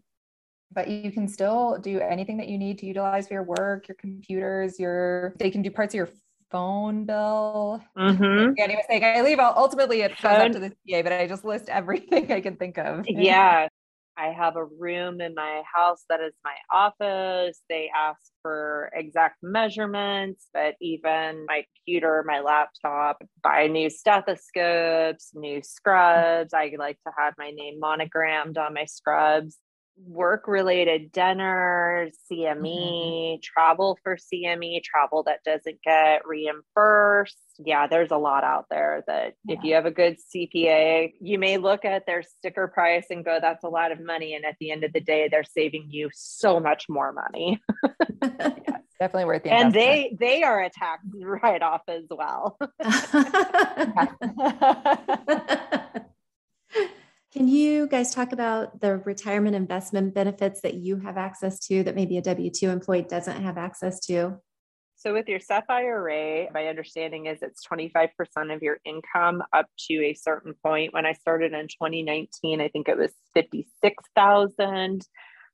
But 0.72 0.88
you 0.88 1.10
can 1.10 1.28
still 1.28 1.78
do 1.78 2.00
anything 2.00 2.36
that 2.38 2.48
you 2.48 2.58
need 2.58 2.78
to 2.78 2.86
utilize 2.86 3.28
for 3.28 3.34
your 3.34 3.44
work, 3.44 3.88
your 3.88 3.94
computers, 3.94 4.78
your 4.78 5.34
they 5.38 5.50
can 5.50 5.62
do 5.62 5.70
parts 5.70 5.94
of 5.94 5.98
your 5.98 6.10
phone 6.50 7.04
bill. 7.04 7.82
Mm-hmm. 7.98 8.54
Was 8.56 8.84
saying, 8.88 9.04
I 9.04 9.22
leave 9.22 9.40
ultimately 9.40 10.02
it 10.02 10.12
goes 10.22 10.32
up 10.32 10.52
to 10.52 10.60
the 10.60 10.70
CPA, 10.70 11.02
but 11.02 11.12
I 11.12 11.26
just 11.26 11.44
list 11.44 11.68
everything 11.68 12.30
I 12.32 12.40
can 12.40 12.56
think 12.56 12.78
of. 12.78 13.04
Yeah. 13.08 13.68
I 14.16 14.28
have 14.28 14.56
a 14.56 14.64
room 14.64 15.20
in 15.20 15.34
my 15.34 15.62
house 15.72 16.04
that 16.08 16.20
is 16.20 16.34
my 16.44 16.54
office. 16.72 17.60
They 17.68 17.90
ask 17.94 18.20
for 18.42 18.90
exact 18.94 19.42
measurements, 19.42 20.48
but 20.52 20.74
even 20.80 21.46
my 21.46 21.64
computer, 21.76 22.24
my 22.26 22.40
laptop, 22.40 23.22
buy 23.42 23.66
new 23.66 23.90
stethoscopes, 23.90 25.30
new 25.34 25.62
scrubs. 25.62 26.54
I 26.54 26.72
like 26.78 26.98
to 27.06 27.12
have 27.18 27.34
my 27.38 27.50
name 27.50 27.80
monogrammed 27.80 28.58
on 28.58 28.74
my 28.74 28.84
scrubs 28.84 29.58
work 29.96 30.48
related 30.48 31.12
dinners, 31.12 32.16
CME, 32.30 32.62
mm-hmm. 32.62 33.40
travel 33.42 33.98
for 34.02 34.16
CME, 34.16 34.82
travel 34.82 35.22
that 35.24 35.42
doesn't 35.44 35.80
get 35.82 36.26
reimbursed. 36.26 37.36
Yeah, 37.58 37.86
there's 37.86 38.10
a 38.10 38.16
lot 38.16 38.44
out 38.44 38.66
there 38.70 39.04
that 39.06 39.34
yeah. 39.44 39.56
if 39.56 39.64
you 39.64 39.74
have 39.74 39.86
a 39.86 39.90
good 39.90 40.16
CPA, 40.34 41.12
you 41.20 41.38
may 41.38 41.58
look 41.58 41.84
at 41.84 42.06
their 42.06 42.22
sticker 42.22 42.68
price 42.68 43.06
and 43.10 43.24
go, 43.24 43.38
that's 43.40 43.64
a 43.64 43.68
lot 43.68 43.92
of 43.92 44.00
money. 44.00 44.34
And 44.34 44.44
at 44.44 44.56
the 44.58 44.70
end 44.70 44.84
of 44.84 44.92
the 44.92 45.00
day, 45.00 45.28
they're 45.30 45.44
saving 45.44 45.88
you 45.90 46.10
so 46.12 46.58
much 46.58 46.86
more 46.88 47.12
money. 47.12 47.60
yeah, 48.22 48.78
definitely 48.98 49.26
worth 49.26 49.46
it. 49.46 49.50
And 49.50 49.72
they 49.72 50.16
they 50.18 50.42
are 50.42 50.62
a 50.62 50.70
tax 50.70 51.04
write 51.22 51.62
off 51.62 51.82
as 51.88 52.04
well. 52.10 52.58
Can 57.34 57.48
you 57.48 57.88
guys 57.88 58.14
talk 58.14 58.30
about 58.30 58.80
the 58.80 58.98
retirement 58.98 59.56
investment 59.56 60.14
benefits 60.14 60.60
that 60.60 60.74
you 60.74 61.00
have 61.00 61.16
access 61.16 61.58
to 61.66 61.82
that 61.82 61.96
maybe 61.96 62.16
a 62.16 62.22
W 62.22 62.48
2 62.48 62.70
employee 62.70 63.02
doesn't 63.02 63.42
have 63.42 63.58
access 63.58 63.98
to? 64.06 64.36
So, 64.94 65.12
with 65.12 65.26
your 65.26 65.40
SEP 65.40 65.64
IRA, 65.68 66.46
my 66.54 66.68
understanding 66.68 67.26
is 67.26 67.42
it's 67.42 67.66
25% 67.66 68.54
of 68.54 68.62
your 68.62 68.78
income 68.84 69.42
up 69.52 69.66
to 69.88 69.94
a 70.04 70.14
certain 70.14 70.54
point. 70.64 70.94
When 70.94 71.06
I 71.06 71.12
started 71.12 71.52
in 71.52 71.66
2019, 71.66 72.60
I 72.60 72.68
think 72.68 72.88
it 72.88 72.96
was 72.96 73.12
56,000. 73.34 75.04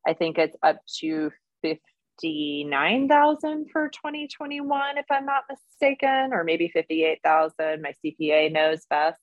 I 0.06 0.12
think 0.12 0.37
it's 0.37 0.58
up 0.62 0.82
to 0.99 1.30
59,000 1.62 3.70
for 3.72 3.88
2021, 3.88 4.99
if 4.99 5.06
I'm 5.10 5.25
not 5.25 5.44
mistaken, 5.49 6.34
or 6.34 6.44
maybe 6.44 6.68
58,000. 6.68 7.80
My 7.80 7.94
CPA 8.04 8.52
knows 8.52 8.84
best. 8.90 9.18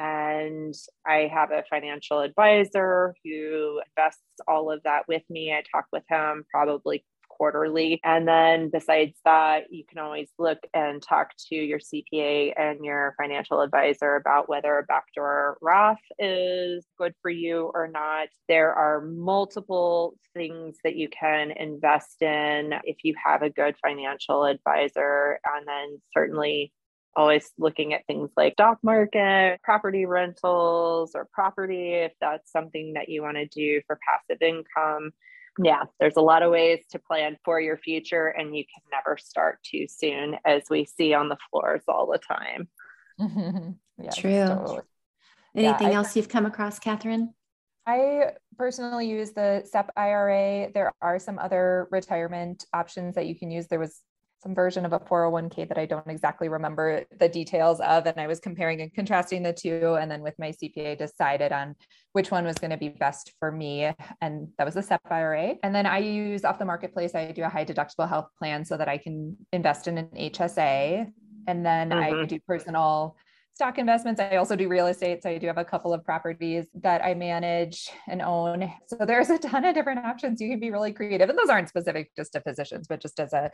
And 0.00 0.74
I 1.06 1.30
have 1.30 1.50
a 1.50 1.62
financial 1.68 2.20
advisor 2.20 3.14
who 3.22 3.82
invests 3.86 4.22
all 4.48 4.72
of 4.72 4.82
that 4.84 5.06
with 5.08 5.22
me. 5.28 5.52
I 5.52 5.62
talk 5.70 5.84
with 5.92 6.04
him 6.08 6.46
probably 6.50 7.04
quarterly. 7.28 8.00
And 8.02 8.26
then 8.26 8.70
besides 8.70 9.18
that, 9.26 9.64
you 9.70 9.84
can 9.86 9.98
always 9.98 10.30
look 10.38 10.58
and 10.72 11.02
talk 11.02 11.32
to 11.48 11.54
your 11.54 11.78
CPA 11.78 12.54
and 12.58 12.82
your 12.82 13.14
financial 13.20 13.60
advisor 13.60 14.16
about 14.16 14.48
whether 14.48 14.78
a 14.78 14.84
backdoor 14.84 15.58
Roth 15.60 15.98
is 16.18 16.86
good 16.98 17.12
for 17.20 17.30
you 17.30 17.70
or 17.74 17.86
not. 17.86 18.28
There 18.48 18.72
are 18.72 19.02
multiple 19.02 20.14
things 20.34 20.78
that 20.82 20.96
you 20.96 21.10
can 21.10 21.50
invest 21.50 22.22
in 22.22 22.72
if 22.84 22.96
you 23.04 23.14
have 23.22 23.42
a 23.42 23.50
good 23.50 23.74
financial 23.82 24.44
advisor. 24.44 25.40
And 25.44 25.68
then 25.68 26.00
certainly 26.14 26.72
always 27.16 27.50
looking 27.58 27.92
at 27.92 28.06
things 28.06 28.30
like 28.36 28.54
stock 28.54 28.78
market, 28.82 29.60
property 29.62 30.06
rentals, 30.06 31.12
or 31.14 31.28
property 31.32 31.94
if 31.94 32.12
that's 32.20 32.50
something 32.50 32.94
that 32.94 33.08
you 33.08 33.22
want 33.22 33.36
to 33.36 33.46
do 33.46 33.80
for 33.86 33.98
passive 34.06 34.42
income. 34.42 35.10
Yeah, 35.62 35.82
there's 35.98 36.16
a 36.16 36.22
lot 36.22 36.42
of 36.42 36.52
ways 36.52 36.80
to 36.92 36.98
plan 36.98 37.36
for 37.44 37.60
your 37.60 37.76
future, 37.76 38.28
and 38.28 38.56
you 38.56 38.64
can 38.64 38.82
never 38.90 39.18
start 39.18 39.58
too 39.62 39.86
soon, 39.88 40.36
as 40.44 40.62
we 40.70 40.84
see 40.84 41.12
on 41.12 41.28
the 41.28 41.36
floors 41.50 41.82
all 41.88 42.06
the 42.06 42.18
time. 42.18 42.68
yeah, 43.98 44.10
True. 44.10 44.46
Totally. 44.46 44.80
Anything 45.54 45.88
yeah, 45.88 45.94
else 45.94 46.14
you've 46.16 46.28
come 46.28 46.46
across, 46.46 46.78
Kathryn? 46.78 47.28
I 47.86 48.32
personally 48.56 49.08
use 49.08 49.32
the 49.32 49.62
SEP 49.64 49.90
IRA. 49.96 50.70
There 50.72 50.92
are 51.02 51.18
some 51.18 51.38
other 51.38 51.88
retirement 51.90 52.64
options 52.72 53.16
that 53.16 53.26
you 53.26 53.34
can 53.34 53.50
use. 53.50 53.66
There 53.66 53.80
was 53.80 54.00
some 54.42 54.54
version 54.54 54.86
of 54.86 54.92
a 54.92 54.98
401k 54.98 55.68
that 55.68 55.78
I 55.78 55.86
don't 55.86 56.06
exactly 56.08 56.48
remember 56.48 57.04
the 57.18 57.28
details 57.28 57.80
of. 57.80 58.06
And 58.06 58.18
I 58.18 58.26
was 58.26 58.40
comparing 58.40 58.80
and 58.80 58.92
contrasting 58.92 59.42
the 59.42 59.52
two. 59.52 59.96
And 60.00 60.10
then 60.10 60.22
with 60.22 60.34
my 60.38 60.50
CPA, 60.50 60.98
decided 60.98 61.52
on 61.52 61.76
which 62.12 62.30
one 62.30 62.44
was 62.44 62.56
going 62.56 62.70
to 62.70 62.76
be 62.76 62.88
best 62.88 63.32
for 63.38 63.52
me. 63.52 63.92
And 64.20 64.48
that 64.56 64.64
was 64.64 64.74
the 64.74 64.82
SEP 64.82 65.00
IRA. 65.10 65.54
And 65.62 65.74
then 65.74 65.86
I 65.86 65.98
use 65.98 66.44
off 66.44 66.58
the 66.58 66.64
marketplace, 66.64 67.14
I 67.14 67.32
do 67.32 67.42
a 67.42 67.48
high 67.48 67.64
deductible 67.64 68.08
health 68.08 68.28
plan 68.38 68.64
so 68.64 68.76
that 68.76 68.88
I 68.88 68.98
can 68.98 69.36
invest 69.52 69.88
in 69.88 69.98
an 69.98 70.08
HSA. 70.16 71.12
And 71.46 71.64
then 71.64 71.90
mm-hmm. 71.90 72.22
I 72.22 72.24
do 72.24 72.38
personal 72.46 73.16
stock 73.54 73.78
investments. 73.78 74.20
I 74.20 74.36
also 74.36 74.56
do 74.56 74.68
real 74.68 74.86
estate. 74.86 75.22
So 75.22 75.30
I 75.30 75.38
do 75.38 75.46
have 75.46 75.58
a 75.58 75.64
couple 75.64 75.92
of 75.92 76.04
properties 76.04 76.66
that 76.74 77.04
I 77.04 77.14
manage 77.14 77.90
and 78.08 78.22
own. 78.22 78.72
So 78.86 79.04
there's 79.06 79.30
a 79.30 79.38
ton 79.38 79.64
of 79.64 79.74
different 79.74 80.04
options. 80.04 80.40
You 80.40 80.48
can 80.48 80.60
be 80.60 80.70
really 80.70 80.92
creative. 80.92 81.28
And 81.28 81.38
those 81.38 81.48
aren't 81.48 81.68
specific 81.68 82.10
just 82.16 82.32
to 82.32 82.40
physicians, 82.40 82.86
but 82.88 83.00
just 83.00 83.20
as 83.20 83.32
a 83.32 83.50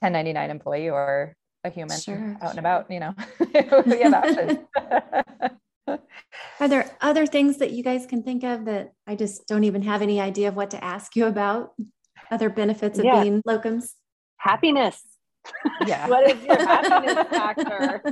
1099 0.00 0.50
employee 0.50 0.90
or 0.90 1.36
a 1.64 1.70
human 1.70 1.98
sure. 1.98 2.36
out 2.42 2.50
and 2.50 2.58
about, 2.58 2.90
you 2.90 3.00
know, 3.00 3.14
we 3.86 4.02
have 4.02 4.14
options. 4.14 4.58
Are 6.58 6.68
there 6.68 6.90
other 7.00 7.26
things 7.26 7.58
that 7.58 7.70
you 7.70 7.82
guys 7.82 8.06
can 8.06 8.22
think 8.22 8.42
of 8.42 8.64
that 8.64 8.92
I 9.06 9.14
just 9.14 9.46
don't 9.46 9.64
even 9.64 9.82
have 9.82 10.02
any 10.02 10.20
idea 10.20 10.48
of 10.48 10.56
what 10.56 10.70
to 10.72 10.82
ask 10.82 11.14
you 11.16 11.26
about? 11.26 11.70
Other 12.30 12.50
benefits 12.50 12.98
of 12.98 13.04
yeah. 13.04 13.22
being 13.22 13.42
locums? 13.46 13.90
Happiness 14.38 15.02
Yeah. 15.86 16.08
what 16.08 16.30
is 16.30 16.42
your 16.42 16.58
happiness 16.58 17.14
factor? 17.30 18.02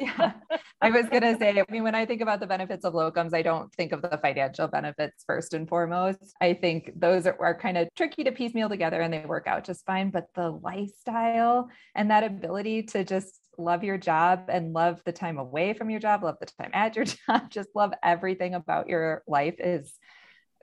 yeah. 0.00 0.32
I 0.80 0.90
was 0.90 1.08
going 1.08 1.22
to 1.22 1.36
say, 1.38 1.58
I 1.58 1.64
mean, 1.70 1.82
when 1.82 1.94
I 1.94 2.06
think 2.06 2.20
about 2.20 2.40
the 2.40 2.46
benefits 2.46 2.84
of 2.84 2.94
locums, 2.94 3.34
I 3.34 3.42
don't 3.42 3.72
think 3.74 3.92
of 3.92 4.02
the 4.02 4.18
financial 4.20 4.68
benefits 4.68 5.24
first 5.26 5.54
and 5.54 5.68
foremost. 5.68 6.18
I 6.40 6.54
think 6.54 6.92
those 6.96 7.26
are, 7.26 7.36
are 7.40 7.58
kind 7.58 7.78
of 7.78 7.88
tricky 7.96 8.24
to 8.24 8.32
piecemeal 8.32 8.68
together 8.68 9.00
and 9.00 9.12
they 9.12 9.24
work 9.24 9.46
out 9.46 9.64
just 9.64 9.84
fine. 9.86 10.10
But 10.10 10.28
the 10.34 10.50
lifestyle 10.50 11.68
and 11.94 12.10
that 12.10 12.24
ability 12.24 12.84
to 12.84 13.04
just 13.04 13.40
love 13.56 13.82
your 13.82 13.98
job 13.98 14.44
and 14.48 14.72
love 14.72 15.02
the 15.04 15.12
time 15.12 15.38
away 15.38 15.72
from 15.74 15.90
your 15.90 16.00
job, 16.00 16.22
love 16.22 16.36
the 16.40 16.46
time 16.46 16.70
at 16.72 16.96
your 16.96 17.04
job, 17.28 17.50
just 17.50 17.68
love 17.74 17.92
everything 18.02 18.54
about 18.54 18.88
your 18.88 19.22
life 19.26 19.56
is 19.58 19.92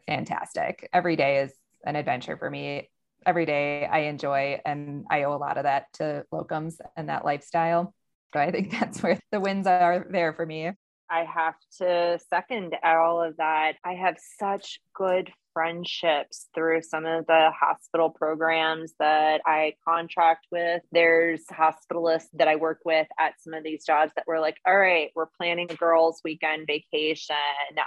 fantastic. 0.08 0.90
Every 0.94 1.16
day 1.16 1.40
is 1.40 1.54
an 1.86 1.96
adventure 1.96 2.38
for 2.38 2.50
me 2.50 2.90
every 3.26 3.46
day 3.46 3.86
I 3.86 4.00
enjoy, 4.00 4.60
and 4.66 5.06
I 5.10 5.24
owe 5.24 5.36
a 5.36 5.38
lot 5.38 5.58
of 5.58 5.64
that 5.64 5.86
to 5.94 6.26
locums 6.32 6.76
and 6.96 7.10
that 7.10 7.26
lifestyle. 7.26 7.94
So 8.34 8.40
I 8.40 8.52
think 8.52 8.72
that's 8.80 9.02
where 9.02 9.20
the 9.32 9.40
wins 9.40 9.68
are 9.68 10.06
there 10.10 10.34
for 10.34 10.46
me. 10.46 10.72
I 11.10 11.24
have 11.24 11.56
to 11.80 12.20
second 12.30 12.76
all 12.84 13.22
of 13.22 13.38
that. 13.38 13.74
I 13.84 13.94
have 13.94 14.18
such 14.40 14.80
good 14.94 15.32
friendships 15.54 16.50
through 16.54 16.82
some 16.82 17.06
of 17.06 17.26
the 17.28 17.50
hospital 17.58 18.10
programs 18.10 18.94
that 19.00 19.42
I 19.46 19.76
contract 19.88 20.48
with. 20.52 20.82
There's 20.92 21.46
hospitalists 21.46 22.28
that 22.34 22.48
I 22.48 22.58
work 22.58 22.80
with 22.84 23.08
at 23.18 23.34
some 23.40 23.54
of 23.54 23.64
these 23.64 23.86
jobs 23.86 24.12
that 24.16 24.28
were 24.28 24.40
like, 24.40 24.58
all 24.68 24.78
right, 24.78 25.12
we're 25.16 25.28
planning 25.38 25.68
a 25.72 25.76
girls' 25.76 26.22
weekend 26.26 26.68
vacation. 26.68 27.36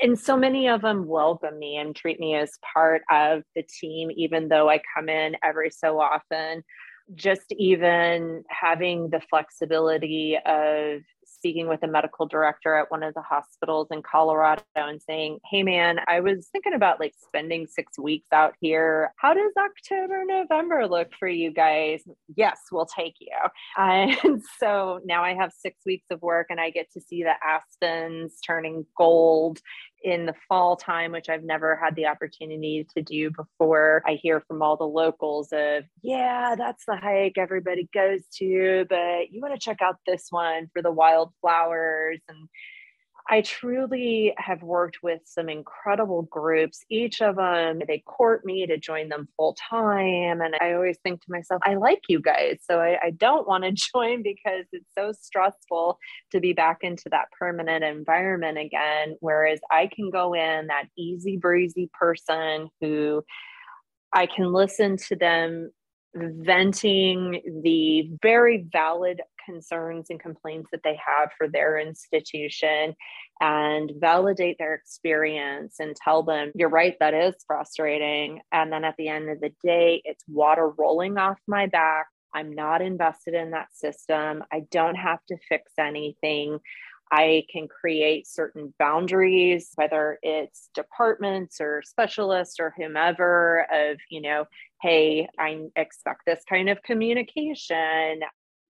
And 0.00 0.18
so 0.18 0.36
many 0.36 0.68
of 0.68 0.80
them 0.80 1.06
welcome 1.06 1.58
me 1.58 1.76
and 1.76 1.94
treat 1.94 2.18
me 2.18 2.36
as 2.36 2.50
part 2.72 3.02
of 3.10 3.42
the 3.54 3.62
team, 3.62 4.10
even 4.16 4.48
though 4.48 4.70
I 4.70 4.80
come 4.96 5.08
in 5.08 5.36
every 5.42 5.70
so 5.70 6.00
often 6.00 6.64
just 7.14 7.52
even 7.52 8.44
having 8.48 9.08
the 9.08 9.20
flexibility 9.30 10.36
of 10.44 11.00
speaking 11.38 11.68
with 11.68 11.82
a 11.82 11.86
medical 11.86 12.26
director 12.26 12.74
at 12.74 12.90
one 12.90 13.02
of 13.02 13.14
the 13.14 13.22
hospitals 13.22 13.88
in 13.90 14.02
Colorado 14.02 14.62
and 14.74 15.00
saying, 15.00 15.38
Hey 15.50 15.62
man, 15.62 16.00
I 16.08 16.20
was 16.20 16.48
thinking 16.52 16.74
about 16.74 17.00
like 17.00 17.14
spending 17.26 17.66
six 17.66 17.98
weeks 17.98 18.28
out 18.32 18.54
here. 18.60 19.12
How 19.16 19.34
does 19.34 19.52
October, 19.56 20.24
November 20.26 20.86
look 20.86 21.08
for 21.18 21.28
you 21.28 21.50
guys? 21.52 22.02
Yes, 22.36 22.58
we'll 22.72 22.86
take 22.86 23.16
you. 23.20 23.28
And 23.78 24.42
so 24.58 25.00
now 25.04 25.22
I 25.22 25.34
have 25.34 25.52
six 25.52 25.78
weeks 25.86 26.06
of 26.10 26.20
work 26.20 26.48
and 26.50 26.60
I 26.60 26.70
get 26.70 26.90
to 26.92 27.00
see 27.00 27.22
the 27.22 27.34
Aspens 27.42 28.34
turning 28.44 28.84
gold 28.96 29.60
in 30.02 30.26
the 30.26 30.34
fall 30.48 30.76
time, 30.76 31.12
which 31.12 31.28
I've 31.28 31.44
never 31.44 31.76
had 31.76 31.96
the 31.96 32.06
opportunity 32.06 32.86
to 32.94 33.02
do 33.02 33.30
before. 33.30 34.02
I 34.06 34.18
hear 34.22 34.40
from 34.46 34.62
all 34.62 34.76
the 34.76 34.84
locals 34.84 35.48
of, 35.52 35.84
yeah, 36.02 36.54
that's 36.56 36.84
the 36.86 36.96
hike 36.96 37.36
everybody 37.36 37.88
goes 37.92 38.22
to, 38.36 38.86
but 38.88 39.30
you 39.30 39.40
want 39.40 39.54
to 39.54 39.60
check 39.60 39.82
out 39.82 39.96
this 40.06 40.26
one 40.30 40.68
for 40.72 40.82
the 40.82 40.92
wildflowers. 40.92 42.20
And 42.28 42.48
I 43.30 43.42
truly 43.42 44.32
have 44.38 44.62
worked 44.62 45.02
with 45.02 45.20
some 45.26 45.50
incredible 45.50 46.22
groups. 46.22 46.82
Each 46.88 47.20
of 47.20 47.36
them, 47.36 47.82
they 47.86 47.98
court 48.06 48.44
me 48.46 48.66
to 48.66 48.78
join 48.78 49.10
them 49.10 49.28
full 49.36 49.54
time. 49.70 50.40
And 50.40 50.54
I 50.60 50.72
always 50.72 50.96
think 51.02 51.20
to 51.20 51.30
myself, 51.30 51.60
I 51.64 51.74
like 51.74 52.00
you 52.08 52.20
guys. 52.20 52.60
So 52.62 52.80
I, 52.80 52.98
I 53.02 53.10
don't 53.10 53.46
want 53.46 53.64
to 53.64 53.72
join 53.94 54.22
because 54.22 54.64
it's 54.72 54.90
so 54.96 55.12
stressful 55.12 55.98
to 56.32 56.40
be 56.40 56.54
back 56.54 56.78
into 56.80 57.10
that 57.10 57.30
permanent 57.38 57.84
environment 57.84 58.56
again. 58.56 59.16
Whereas 59.20 59.60
I 59.70 59.90
can 59.94 60.10
go 60.10 60.34
in 60.34 60.68
that 60.68 60.86
easy 60.96 61.36
breezy 61.36 61.90
person 61.98 62.68
who 62.80 63.22
I 64.12 64.26
can 64.26 64.54
listen 64.54 64.96
to 65.08 65.16
them 65.16 65.70
venting 66.14 67.60
the 67.62 68.10
very 68.22 68.66
valid 68.72 69.20
concerns 69.48 70.10
and 70.10 70.20
complaints 70.20 70.68
that 70.72 70.82
they 70.84 70.98
have 71.04 71.30
for 71.38 71.48
their 71.48 71.78
institution 71.78 72.94
and 73.40 73.92
validate 73.96 74.56
their 74.58 74.74
experience 74.74 75.76
and 75.80 75.96
tell 75.96 76.22
them, 76.22 76.52
you're 76.54 76.68
right, 76.68 76.96
that 77.00 77.14
is 77.14 77.34
frustrating. 77.46 78.40
And 78.52 78.70
then 78.70 78.84
at 78.84 78.96
the 78.98 79.08
end 79.08 79.30
of 79.30 79.40
the 79.40 79.52
day, 79.64 80.02
it's 80.04 80.24
water 80.28 80.68
rolling 80.68 81.16
off 81.16 81.38
my 81.46 81.66
back. 81.66 82.06
I'm 82.34 82.52
not 82.52 82.82
invested 82.82 83.32
in 83.32 83.52
that 83.52 83.68
system. 83.72 84.44
I 84.52 84.64
don't 84.70 84.96
have 84.96 85.20
to 85.28 85.36
fix 85.48 85.72
anything. 85.78 86.58
I 87.10 87.44
can 87.50 87.68
create 87.68 88.26
certain 88.26 88.74
boundaries, 88.78 89.70
whether 89.76 90.18
it's 90.22 90.68
departments 90.74 91.58
or 91.58 91.82
specialists 91.82 92.56
or 92.60 92.74
whomever, 92.76 93.66
of, 93.72 93.96
you 94.10 94.20
know, 94.20 94.44
hey, 94.82 95.26
I 95.38 95.68
expect 95.74 96.22
this 96.26 96.42
kind 96.46 96.68
of 96.68 96.82
communication. 96.82 98.20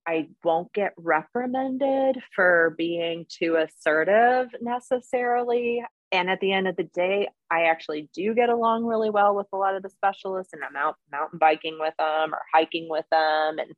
I 0.08 0.28
won't 0.42 0.72
get 0.72 0.94
reprimanded 0.96 2.22
for 2.34 2.74
being 2.78 3.26
too 3.28 3.56
assertive 3.56 4.48
necessarily. 4.62 5.84
And 6.10 6.30
at 6.30 6.40
the 6.40 6.50
end 6.50 6.66
of 6.66 6.76
the 6.76 6.88
day, 6.94 7.28
I 7.50 7.64
actually 7.64 8.08
do 8.14 8.34
get 8.34 8.48
along 8.48 8.86
really 8.86 9.10
well 9.10 9.36
with 9.36 9.48
a 9.52 9.58
lot 9.58 9.76
of 9.76 9.82
the 9.82 9.90
specialists, 9.90 10.54
and 10.54 10.62
I'm 10.64 10.76
out 10.76 10.94
mountain 11.12 11.38
biking 11.38 11.76
with 11.78 11.92
them 11.98 12.32
or 12.32 12.40
hiking 12.54 12.88
with 12.88 13.04
them. 13.10 13.58
And 13.58 13.72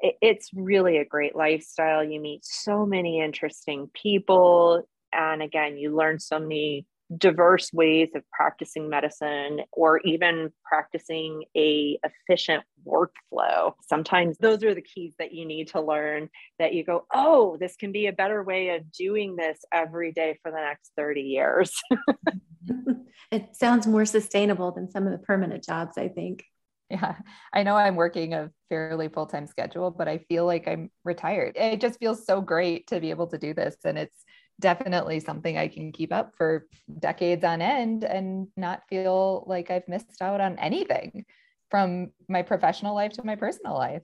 it, 0.00 0.16
it's 0.20 0.50
really 0.52 0.96
a 0.98 1.04
great 1.04 1.36
lifestyle. 1.36 2.02
You 2.02 2.20
meet 2.20 2.44
so 2.44 2.84
many 2.84 3.20
interesting 3.20 3.88
people. 3.94 4.82
And 5.12 5.40
again, 5.40 5.78
you 5.78 5.94
learn 5.94 6.18
so 6.18 6.40
many 6.40 6.84
diverse 7.18 7.72
ways 7.72 8.10
of 8.14 8.22
practicing 8.30 8.88
medicine 8.88 9.60
or 9.72 9.98
even 10.00 10.52
practicing 10.64 11.44
a 11.56 11.98
efficient 12.04 12.62
workflow 12.86 13.72
sometimes 13.86 14.36
those 14.38 14.62
are 14.62 14.74
the 14.74 14.82
keys 14.82 15.14
that 15.18 15.32
you 15.32 15.44
need 15.44 15.68
to 15.68 15.80
learn 15.80 16.28
that 16.58 16.72
you 16.72 16.84
go 16.84 17.04
oh 17.12 17.56
this 17.58 17.76
can 17.76 17.90
be 17.90 18.06
a 18.06 18.12
better 18.12 18.42
way 18.42 18.70
of 18.70 18.90
doing 18.92 19.34
this 19.34 19.58
every 19.72 20.12
day 20.12 20.38
for 20.42 20.50
the 20.50 20.56
next 20.56 20.92
30 20.96 21.22
years 21.22 21.72
it 23.32 23.56
sounds 23.56 23.86
more 23.86 24.04
sustainable 24.04 24.70
than 24.70 24.90
some 24.90 25.06
of 25.06 25.12
the 25.12 25.18
permanent 25.18 25.64
jobs 25.64 25.98
i 25.98 26.08
think 26.08 26.44
yeah, 26.90 27.14
I 27.52 27.62
know 27.62 27.76
I'm 27.76 27.94
working 27.94 28.34
a 28.34 28.50
fairly 28.68 29.08
full 29.08 29.26
time 29.26 29.46
schedule, 29.46 29.92
but 29.92 30.08
I 30.08 30.18
feel 30.18 30.44
like 30.44 30.66
I'm 30.66 30.90
retired. 31.04 31.52
It 31.56 31.80
just 31.80 32.00
feels 32.00 32.26
so 32.26 32.40
great 32.40 32.88
to 32.88 32.98
be 32.98 33.10
able 33.10 33.28
to 33.28 33.38
do 33.38 33.54
this. 33.54 33.76
And 33.84 33.96
it's 33.96 34.24
definitely 34.60 35.20
something 35.20 35.58
I 35.58 35.68
can 35.68 35.92
keep 35.92 36.12
up 36.12 36.34
for 36.36 36.66
decades 36.98 37.44
on 37.44 37.60
end 37.62 38.04
and 38.04 38.48
not 38.56 38.82
feel 38.88 39.44
like 39.46 39.70
I've 39.70 39.88
missed 39.88 40.22
out 40.22 40.40
on 40.40 40.58
anything 40.58 41.24
from 41.70 42.10
my 42.28 42.42
professional 42.42 42.94
life 42.94 43.12
to 43.14 43.24
my 43.24 43.36
personal 43.36 43.74
life. 43.74 44.02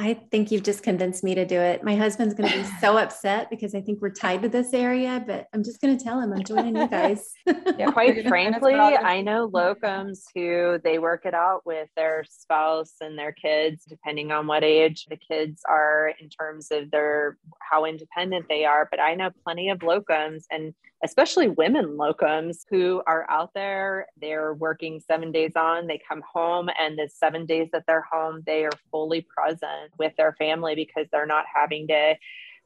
I 0.00 0.14
think 0.30 0.50
you've 0.50 0.62
just 0.62 0.82
convinced 0.82 1.22
me 1.22 1.34
to 1.34 1.44
do 1.44 1.60
it. 1.60 1.84
My 1.84 1.94
husband's 1.94 2.32
going 2.32 2.50
to 2.50 2.58
be 2.58 2.64
so 2.80 2.96
upset 3.04 3.50
because 3.50 3.74
I 3.74 3.82
think 3.82 4.00
we're 4.00 4.08
tied 4.08 4.40
to 4.42 4.48
this 4.48 4.72
area, 4.72 5.22
but 5.26 5.46
I'm 5.52 5.62
just 5.62 5.78
going 5.82 5.96
to 5.96 6.02
tell 6.02 6.18
him 6.18 6.32
I'm 6.32 6.42
joining 6.42 6.74
you 6.74 6.88
guys. 6.88 7.32
yeah, 7.46 7.90
quite 7.92 8.26
frankly, 8.26 8.74
I 8.74 9.20
know 9.20 9.50
locums 9.50 10.20
who 10.34 10.78
they 10.82 10.98
work 10.98 11.26
it 11.26 11.34
out 11.34 11.66
with 11.66 11.88
their 11.96 12.24
spouse 12.26 12.94
and 13.02 13.18
their 13.18 13.32
kids, 13.32 13.84
depending 13.86 14.32
on 14.32 14.46
what 14.46 14.64
age 14.64 15.04
the 15.10 15.18
kids 15.18 15.60
are 15.68 16.14
in 16.18 16.30
terms 16.30 16.68
of 16.70 16.90
their 16.90 17.36
how 17.60 17.84
independent 17.84 18.46
they 18.48 18.64
are. 18.64 18.88
But 18.90 19.00
I 19.00 19.14
know 19.14 19.28
plenty 19.44 19.68
of 19.68 19.80
locums 19.80 20.44
and 20.50 20.72
especially 21.04 21.48
women 21.48 21.96
locums 21.96 22.58
who 22.68 23.02
are 23.06 23.26
out 23.30 23.52
there. 23.54 24.06
They're 24.20 24.54
working 24.54 25.00
seven 25.00 25.32
days 25.32 25.52
on, 25.56 25.86
they 25.86 26.00
come 26.06 26.22
home, 26.30 26.68
and 26.78 26.98
the 26.98 27.08
seven 27.08 27.46
days 27.46 27.68
that 27.72 27.84
they're 27.86 28.06
home, 28.10 28.42
they 28.46 28.64
are 28.64 28.72
fully 28.90 29.22
present 29.22 29.92
with 29.98 30.12
their 30.16 30.34
family 30.38 30.74
because 30.74 31.06
they're 31.10 31.26
not 31.26 31.44
having 31.52 31.88
to 31.88 32.16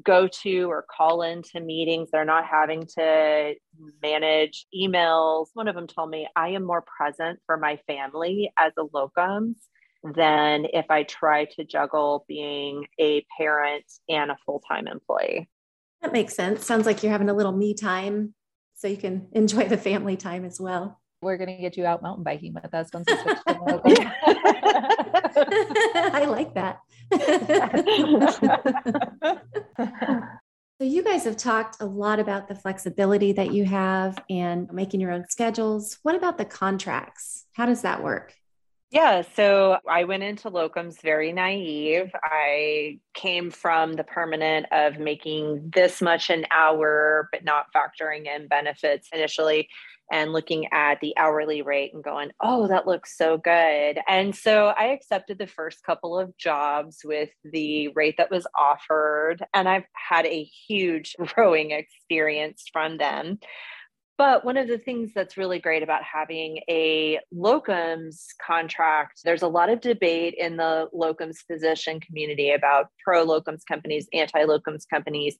go 0.02 0.26
to 0.26 0.64
or 0.64 0.84
call 0.90 1.22
into 1.22 1.60
meetings. 1.60 2.10
They're 2.10 2.24
not 2.24 2.44
having 2.44 2.86
to 2.98 3.54
manage 4.02 4.66
emails. 4.74 5.46
One 5.54 5.68
of 5.68 5.76
them 5.76 5.86
told 5.86 6.10
me, 6.10 6.26
I 6.34 6.48
am 6.48 6.64
more 6.64 6.82
present 6.82 7.38
for 7.46 7.56
my 7.56 7.78
family 7.86 8.52
as 8.58 8.72
a 8.76 8.84
locums 8.84 9.54
than 10.02 10.66
if 10.72 10.86
I 10.90 11.04
try 11.04 11.46
to 11.56 11.64
juggle 11.64 12.24
being 12.28 12.86
a 12.98 13.24
parent 13.38 13.84
and 14.08 14.30
a 14.30 14.36
full 14.44 14.60
time 14.68 14.86
employee. 14.86 15.48
That 16.04 16.12
makes 16.12 16.34
sense. 16.34 16.66
Sounds 16.66 16.84
like 16.84 17.02
you're 17.02 17.10
having 17.10 17.30
a 17.30 17.34
little 17.34 17.52
me 17.52 17.72
time 17.72 18.34
so 18.74 18.88
you 18.88 18.98
can 18.98 19.28
enjoy 19.32 19.68
the 19.68 19.78
family 19.78 20.18
time 20.18 20.44
as 20.44 20.60
well. 20.60 21.00
We're 21.22 21.38
going 21.38 21.48
to 21.48 21.56
get 21.56 21.78
you 21.78 21.86
out 21.86 22.02
mountain 22.02 22.24
biking 22.24 22.52
with 22.52 22.74
us 22.74 22.90
once 22.92 23.06
we 23.08 23.16
switch 23.16 23.38
to 23.46 23.56
I 25.94 26.26
like 26.26 26.52
that. 26.56 26.80
so, 30.78 30.84
you 30.84 31.02
guys 31.02 31.24
have 31.24 31.38
talked 31.38 31.78
a 31.80 31.86
lot 31.86 32.20
about 32.20 32.48
the 32.48 32.54
flexibility 32.54 33.32
that 33.32 33.54
you 33.54 33.64
have 33.64 34.22
and 34.28 34.70
making 34.74 35.00
your 35.00 35.10
own 35.10 35.24
schedules. 35.30 35.98
What 36.02 36.16
about 36.16 36.36
the 36.36 36.44
contracts? 36.44 37.46
How 37.54 37.64
does 37.64 37.80
that 37.80 38.02
work? 38.02 38.34
Yeah, 38.94 39.22
so 39.34 39.78
I 39.90 40.04
went 40.04 40.22
into 40.22 40.52
locums 40.52 41.02
very 41.02 41.32
naive. 41.32 42.12
I 42.22 43.00
came 43.12 43.50
from 43.50 43.94
the 43.94 44.04
permanent 44.04 44.66
of 44.70 45.00
making 45.00 45.72
this 45.74 46.00
much 46.00 46.30
an 46.30 46.46
hour, 46.52 47.28
but 47.32 47.42
not 47.42 47.66
factoring 47.74 48.26
in 48.26 48.46
benefits 48.46 49.08
initially 49.12 49.68
and 50.12 50.32
looking 50.32 50.68
at 50.72 51.00
the 51.00 51.12
hourly 51.16 51.60
rate 51.62 51.92
and 51.92 52.04
going, 52.04 52.30
oh, 52.40 52.68
that 52.68 52.86
looks 52.86 53.18
so 53.18 53.36
good. 53.36 53.98
And 54.06 54.36
so 54.36 54.66
I 54.68 54.84
accepted 54.92 55.38
the 55.38 55.48
first 55.48 55.82
couple 55.82 56.16
of 56.16 56.36
jobs 56.36 56.98
with 57.04 57.30
the 57.42 57.88
rate 57.88 58.14
that 58.18 58.30
was 58.30 58.46
offered. 58.56 59.44
And 59.54 59.68
I've 59.68 59.86
had 59.94 60.24
a 60.24 60.44
huge 60.68 61.16
growing 61.34 61.72
experience 61.72 62.66
from 62.72 62.98
them. 62.98 63.40
But 64.16 64.44
one 64.44 64.56
of 64.56 64.68
the 64.68 64.78
things 64.78 65.10
that's 65.12 65.36
really 65.36 65.58
great 65.58 65.82
about 65.82 66.02
having 66.04 66.60
a 66.68 67.18
locums 67.34 68.26
contract, 68.40 69.20
there's 69.24 69.42
a 69.42 69.48
lot 69.48 69.70
of 69.70 69.80
debate 69.80 70.34
in 70.38 70.56
the 70.56 70.88
locums 70.94 71.38
physician 71.50 71.98
community 71.98 72.52
about 72.52 72.86
pro 73.02 73.26
locums 73.26 73.62
companies, 73.66 74.06
anti 74.12 74.44
locums 74.44 74.84
companies, 74.88 75.36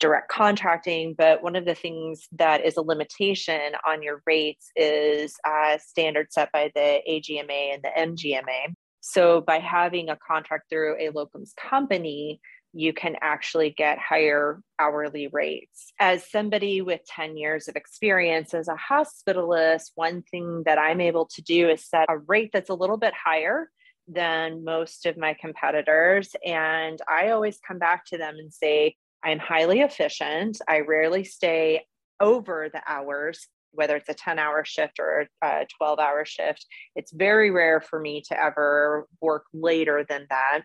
direct 0.00 0.28
contracting. 0.28 1.14
But 1.16 1.44
one 1.44 1.54
of 1.54 1.66
the 1.66 1.76
things 1.76 2.26
that 2.32 2.64
is 2.64 2.76
a 2.76 2.82
limitation 2.82 3.72
on 3.86 4.02
your 4.02 4.22
rates 4.26 4.70
is 4.74 5.36
uh, 5.46 5.76
a 5.76 5.78
standard 5.78 6.32
set 6.32 6.50
by 6.50 6.72
the 6.74 7.00
AGMA 7.08 7.74
and 7.74 7.82
the 7.82 7.90
MGMA. 7.96 8.74
So 9.00 9.40
by 9.40 9.60
having 9.60 10.08
a 10.08 10.18
contract 10.26 10.64
through 10.68 10.96
a 10.96 11.12
locums 11.12 11.50
company, 11.54 12.40
you 12.76 12.92
can 12.92 13.16
actually 13.22 13.70
get 13.70 13.98
higher 13.98 14.60
hourly 14.78 15.28
rates. 15.28 15.94
As 15.98 16.30
somebody 16.30 16.82
with 16.82 17.00
10 17.06 17.38
years 17.38 17.68
of 17.68 17.76
experience 17.76 18.52
as 18.52 18.68
a 18.68 18.76
hospitalist, 18.76 19.92
one 19.94 20.22
thing 20.30 20.62
that 20.66 20.78
I'm 20.78 21.00
able 21.00 21.24
to 21.34 21.42
do 21.42 21.70
is 21.70 21.88
set 21.88 22.04
a 22.10 22.18
rate 22.18 22.50
that's 22.52 22.68
a 22.68 22.74
little 22.74 22.98
bit 22.98 23.14
higher 23.14 23.70
than 24.08 24.62
most 24.62 25.06
of 25.06 25.16
my 25.16 25.34
competitors. 25.40 26.36
And 26.44 27.00
I 27.08 27.30
always 27.30 27.58
come 27.66 27.78
back 27.78 28.04
to 28.08 28.18
them 28.18 28.36
and 28.38 28.52
say, 28.52 28.94
I'm 29.24 29.38
highly 29.38 29.80
efficient. 29.80 30.58
I 30.68 30.80
rarely 30.80 31.24
stay 31.24 31.86
over 32.20 32.68
the 32.70 32.82
hours, 32.86 33.48
whether 33.72 33.96
it's 33.96 34.10
a 34.10 34.14
10 34.14 34.38
hour 34.38 34.66
shift 34.66 34.98
or 35.00 35.26
a 35.42 35.66
12 35.78 35.98
hour 35.98 36.26
shift. 36.26 36.66
It's 36.94 37.10
very 37.10 37.50
rare 37.50 37.80
for 37.80 37.98
me 37.98 38.22
to 38.28 38.38
ever 38.38 39.08
work 39.22 39.44
later 39.54 40.04
than 40.06 40.26
that 40.28 40.60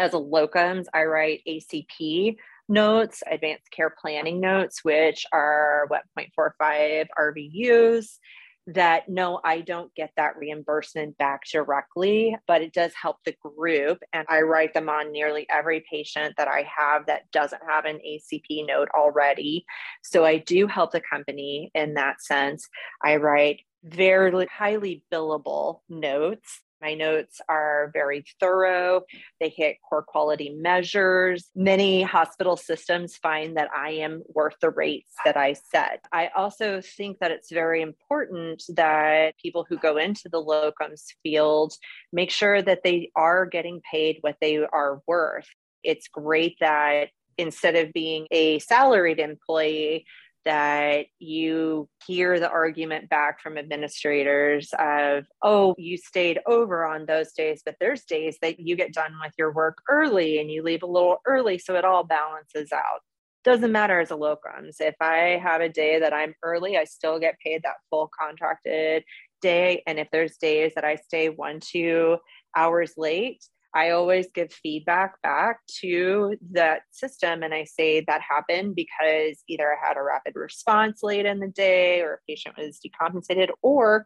as 0.00 0.14
a 0.14 0.18
locums, 0.18 0.86
I 0.94 1.04
write 1.04 1.42
ACP 1.46 2.36
notes, 2.68 3.22
advanced 3.30 3.70
care 3.70 3.94
planning 4.00 4.40
notes, 4.40 4.82
which 4.82 5.26
are 5.32 5.84
what 5.88 6.02
0.45 6.18 7.06
RVUs 7.18 8.18
that 8.66 9.08
no, 9.08 9.40
I 9.44 9.60
don't 9.60 9.92
get 9.94 10.12
that 10.16 10.36
reimbursement 10.36 11.18
back 11.18 11.42
directly, 11.50 12.36
but 12.46 12.62
it 12.62 12.72
does 12.72 12.92
help 13.00 13.16
the 13.24 13.34
group. 13.42 13.98
And 14.12 14.24
I 14.28 14.40
write 14.40 14.74
them 14.74 14.88
on 14.88 15.12
nearly 15.12 15.46
every 15.50 15.84
patient 15.90 16.34
that 16.36 16.48
I 16.48 16.68
have 16.78 17.06
that 17.06 17.30
doesn't 17.32 17.62
have 17.68 17.84
an 17.84 17.98
ACP 18.06 18.66
note 18.66 18.88
already. 18.94 19.64
So 20.02 20.24
I 20.24 20.38
do 20.38 20.66
help 20.66 20.92
the 20.92 21.00
company 21.00 21.70
in 21.74 21.94
that 21.94 22.22
sense. 22.22 22.68
I 23.02 23.16
write 23.16 23.60
very 23.82 24.46
highly 24.46 25.02
billable 25.12 25.80
notes 25.88 26.60
my 26.80 26.94
notes 26.94 27.40
are 27.48 27.90
very 27.92 28.24
thorough. 28.38 29.02
They 29.40 29.48
hit 29.48 29.76
core 29.88 30.02
quality 30.02 30.50
measures. 30.50 31.50
Many 31.54 32.02
hospital 32.02 32.56
systems 32.56 33.16
find 33.16 33.56
that 33.56 33.68
I 33.76 33.90
am 33.90 34.22
worth 34.28 34.54
the 34.60 34.70
rates 34.70 35.12
that 35.24 35.36
I 35.36 35.52
set. 35.52 36.04
I 36.12 36.30
also 36.36 36.80
think 36.80 37.18
that 37.20 37.30
it's 37.30 37.50
very 37.50 37.82
important 37.82 38.62
that 38.74 39.36
people 39.38 39.66
who 39.68 39.76
go 39.78 39.96
into 39.96 40.28
the 40.30 40.42
locums 40.42 41.02
field 41.22 41.74
make 42.12 42.30
sure 42.30 42.62
that 42.62 42.80
they 42.84 43.10
are 43.14 43.46
getting 43.46 43.80
paid 43.90 44.18
what 44.20 44.36
they 44.40 44.58
are 44.58 45.02
worth. 45.06 45.48
It's 45.82 46.08
great 46.08 46.56
that 46.60 47.08
instead 47.38 47.76
of 47.76 47.92
being 47.92 48.26
a 48.30 48.58
salaried 48.58 49.18
employee, 49.18 50.04
that 50.44 51.06
you 51.18 51.88
hear 52.06 52.40
the 52.40 52.48
argument 52.48 53.08
back 53.08 53.40
from 53.40 53.58
administrators 53.58 54.70
of, 54.78 55.24
oh, 55.42 55.74
you 55.78 55.96
stayed 55.96 56.40
over 56.46 56.86
on 56.86 57.06
those 57.06 57.32
days, 57.32 57.62
but 57.64 57.76
there's 57.80 58.04
days 58.04 58.38
that 58.42 58.58
you 58.58 58.76
get 58.76 58.94
done 58.94 59.12
with 59.22 59.32
your 59.38 59.52
work 59.52 59.78
early 59.88 60.38
and 60.40 60.50
you 60.50 60.62
leave 60.62 60.82
a 60.82 60.86
little 60.86 61.18
early. 61.26 61.58
So 61.58 61.76
it 61.76 61.84
all 61.84 62.04
balances 62.04 62.72
out. 62.72 63.00
Doesn't 63.42 63.72
matter 63.72 64.00
as 64.00 64.10
a 64.10 64.14
locums. 64.14 64.80
If 64.80 64.96
I 65.00 65.40
have 65.42 65.60
a 65.60 65.68
day 65.68 65.98
that 65.98 66.12
I'm 66.12 66.34
early, 66.42 66.76
I 66.76 66.84
still 66.84 67.18
get 67.18 67.38
paid 67.44 67.62
that 67.62 67.76
full 67.88 68.10
contracted 68.18 69.04
day. 69.40 69.82
And 69.86 69.98
if 69.98 70.08
there's 70.12 70.36
days 70.36 70.72
that 70.74 70.84
I 70.84 70.96
stay 70.96 71.28
one, 71.28 71.60
two 71.60 72.18
hours 72.54 72.94
late, 72.96 73.42
I 73.74 73.90
always 73.90 74.26
give 74.34 74.52
feedback 74.52 75.20
back 75.22 75.60
to 75.80 76.36
that 76.52 76.82
system 76.90 77.42
and 77.42 77.54
I 77.54 77.64
say 77.64 78.04
that 78.06 78.20
happened 78.20 78.74
because 78.74 79.42
either 79.48 79.72
I 79.72 79.86
had 79.86 79.96
a 79.96 80.02
rapid 80.02 80.34
response 80.34 81.02
late 81.02 81.26
in 81.26 81.38
the 81.38 81.48
day 81.48 82.00
or 82.00 82.14
a 82.14 82.18
patient 82.28 82.56
was 82.58 82.80
decompensated, 82.84 83.48
or 83.62 84.04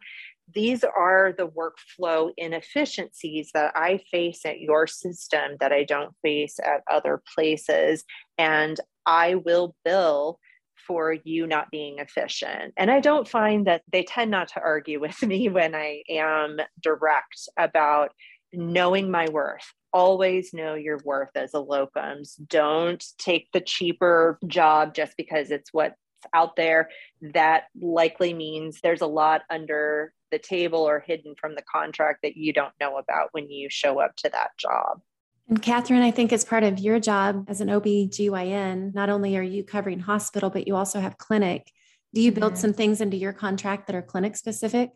these 0.53 0.85
are 0.85 1.33
the 1.37 1.48
workflow 1.48 2.31
inefficiencies 2.37 3.50
that 3.55 3.72
I 3.74 4.00
face 4.11 4.44
at 4.44 4.61
your 4.61 4.87
system 4.87 5.57
that 5.61 5.72
I 5.72 5.85
don't 5.85 6.14
face 6.22 6.59
at 6.62 6.83
other 6.90 7.22
places. 7.35 8.05
And 8.37 8.79
I 9.07 9.37
will 9.37 9.74
bill 9.85 10.38
for 10.87 11.16
you 11.24 11.46
not 11.46 11.70
being 11.70 11.98
efficient. 11.98 12.74
And 12.77 12.90
I 12.90 13.00
don't 13.00 13.29
find 13.29 13.66
that 13.66 13.83
they 13.90 14.03
tend 14.03 14.31
not 14.31 14.48
to 14.48 14.61
argue 14.61 15.00
with 15.00 15.22
me 15.27 15.48
when 15.48 15.74
I 15.74 16.03
am 16.09 16.59
direct 16.83 17.48
about 17.59 18.12
knowing 18.57 19.11
my 19.11 19.29
worth. 19.29 19.73
Always 19.93 20.53
know 20.53 20.75
your 20.75 20.99
worth 21.05 21.31
as 21.37 21.55
a 21.55 21.59
locums 21.59 22.35
don't 22.49 23.05
take 23.19 23.49
the 23.53 23.61
cheaper 23.61 24.38
job 24.47 24.95
just 24.95 25.17
because 25.17 25.51
it's 25.51 25.73
what's 25.73 25.97
out 26.33 26.57
there. 26.57 26.88
That 27.21 27.64
likely 27.81 28.35
means 28.35 28.81
there's 28.83 29.03
a 29.03 29.07
lot 29.07 29.43
under 29.51 30.12
the 30.31 30.38
table 30.38 30.81
or 30.81 30.99
hidden 30.99 31.35
from 31.40 31.55
the 31.55 31.62
contract 31.62 32.21
that 32.23 32.37
you 32.37 32.53
don't 32.53 32.73
know 32.81 32.97
about 32.99 33.29
when 33.33 33.51
you 33.51 33.69
show 33.71 34.01
up 34.01 34.17
to 34.17 34.31
that 34.31 34.51
job. 34.59 35.01
And 35.49 35.62
Kathryn, 35.62 36.01
I 36.01 36.11
think 36.11 36.33
as 36.33 36.45
part 36.45 36.64
of 36.64 36.79
your 36.79 36.99
job 36.99 37.45
as 37.49 37.61
an 37.61 37.69
OB/GYN, 37.69 38.95
not 38.95 39.11
only 39.11 39.37
are 39.37 39.43
you 39.43 39.62
covering 39.62 40.01
hospital, 40.01 40.49
but 40.49 40.67
you 40.67 40.75
also 40.75 41.01
have 41.01 41.19
clinic. 41.19 41.71
Do 42.14 42.23
you 42.23 42.33
build 42.33 42.57
some 42.57 42.73
things 42.73 43.01
into 43.01 43.17
your 43.17 43.33
contract 43.33 43.87
that 43.87 43.95
are 43.95 44.03
clinic 44.03 44.37
specific? 44.37 44.90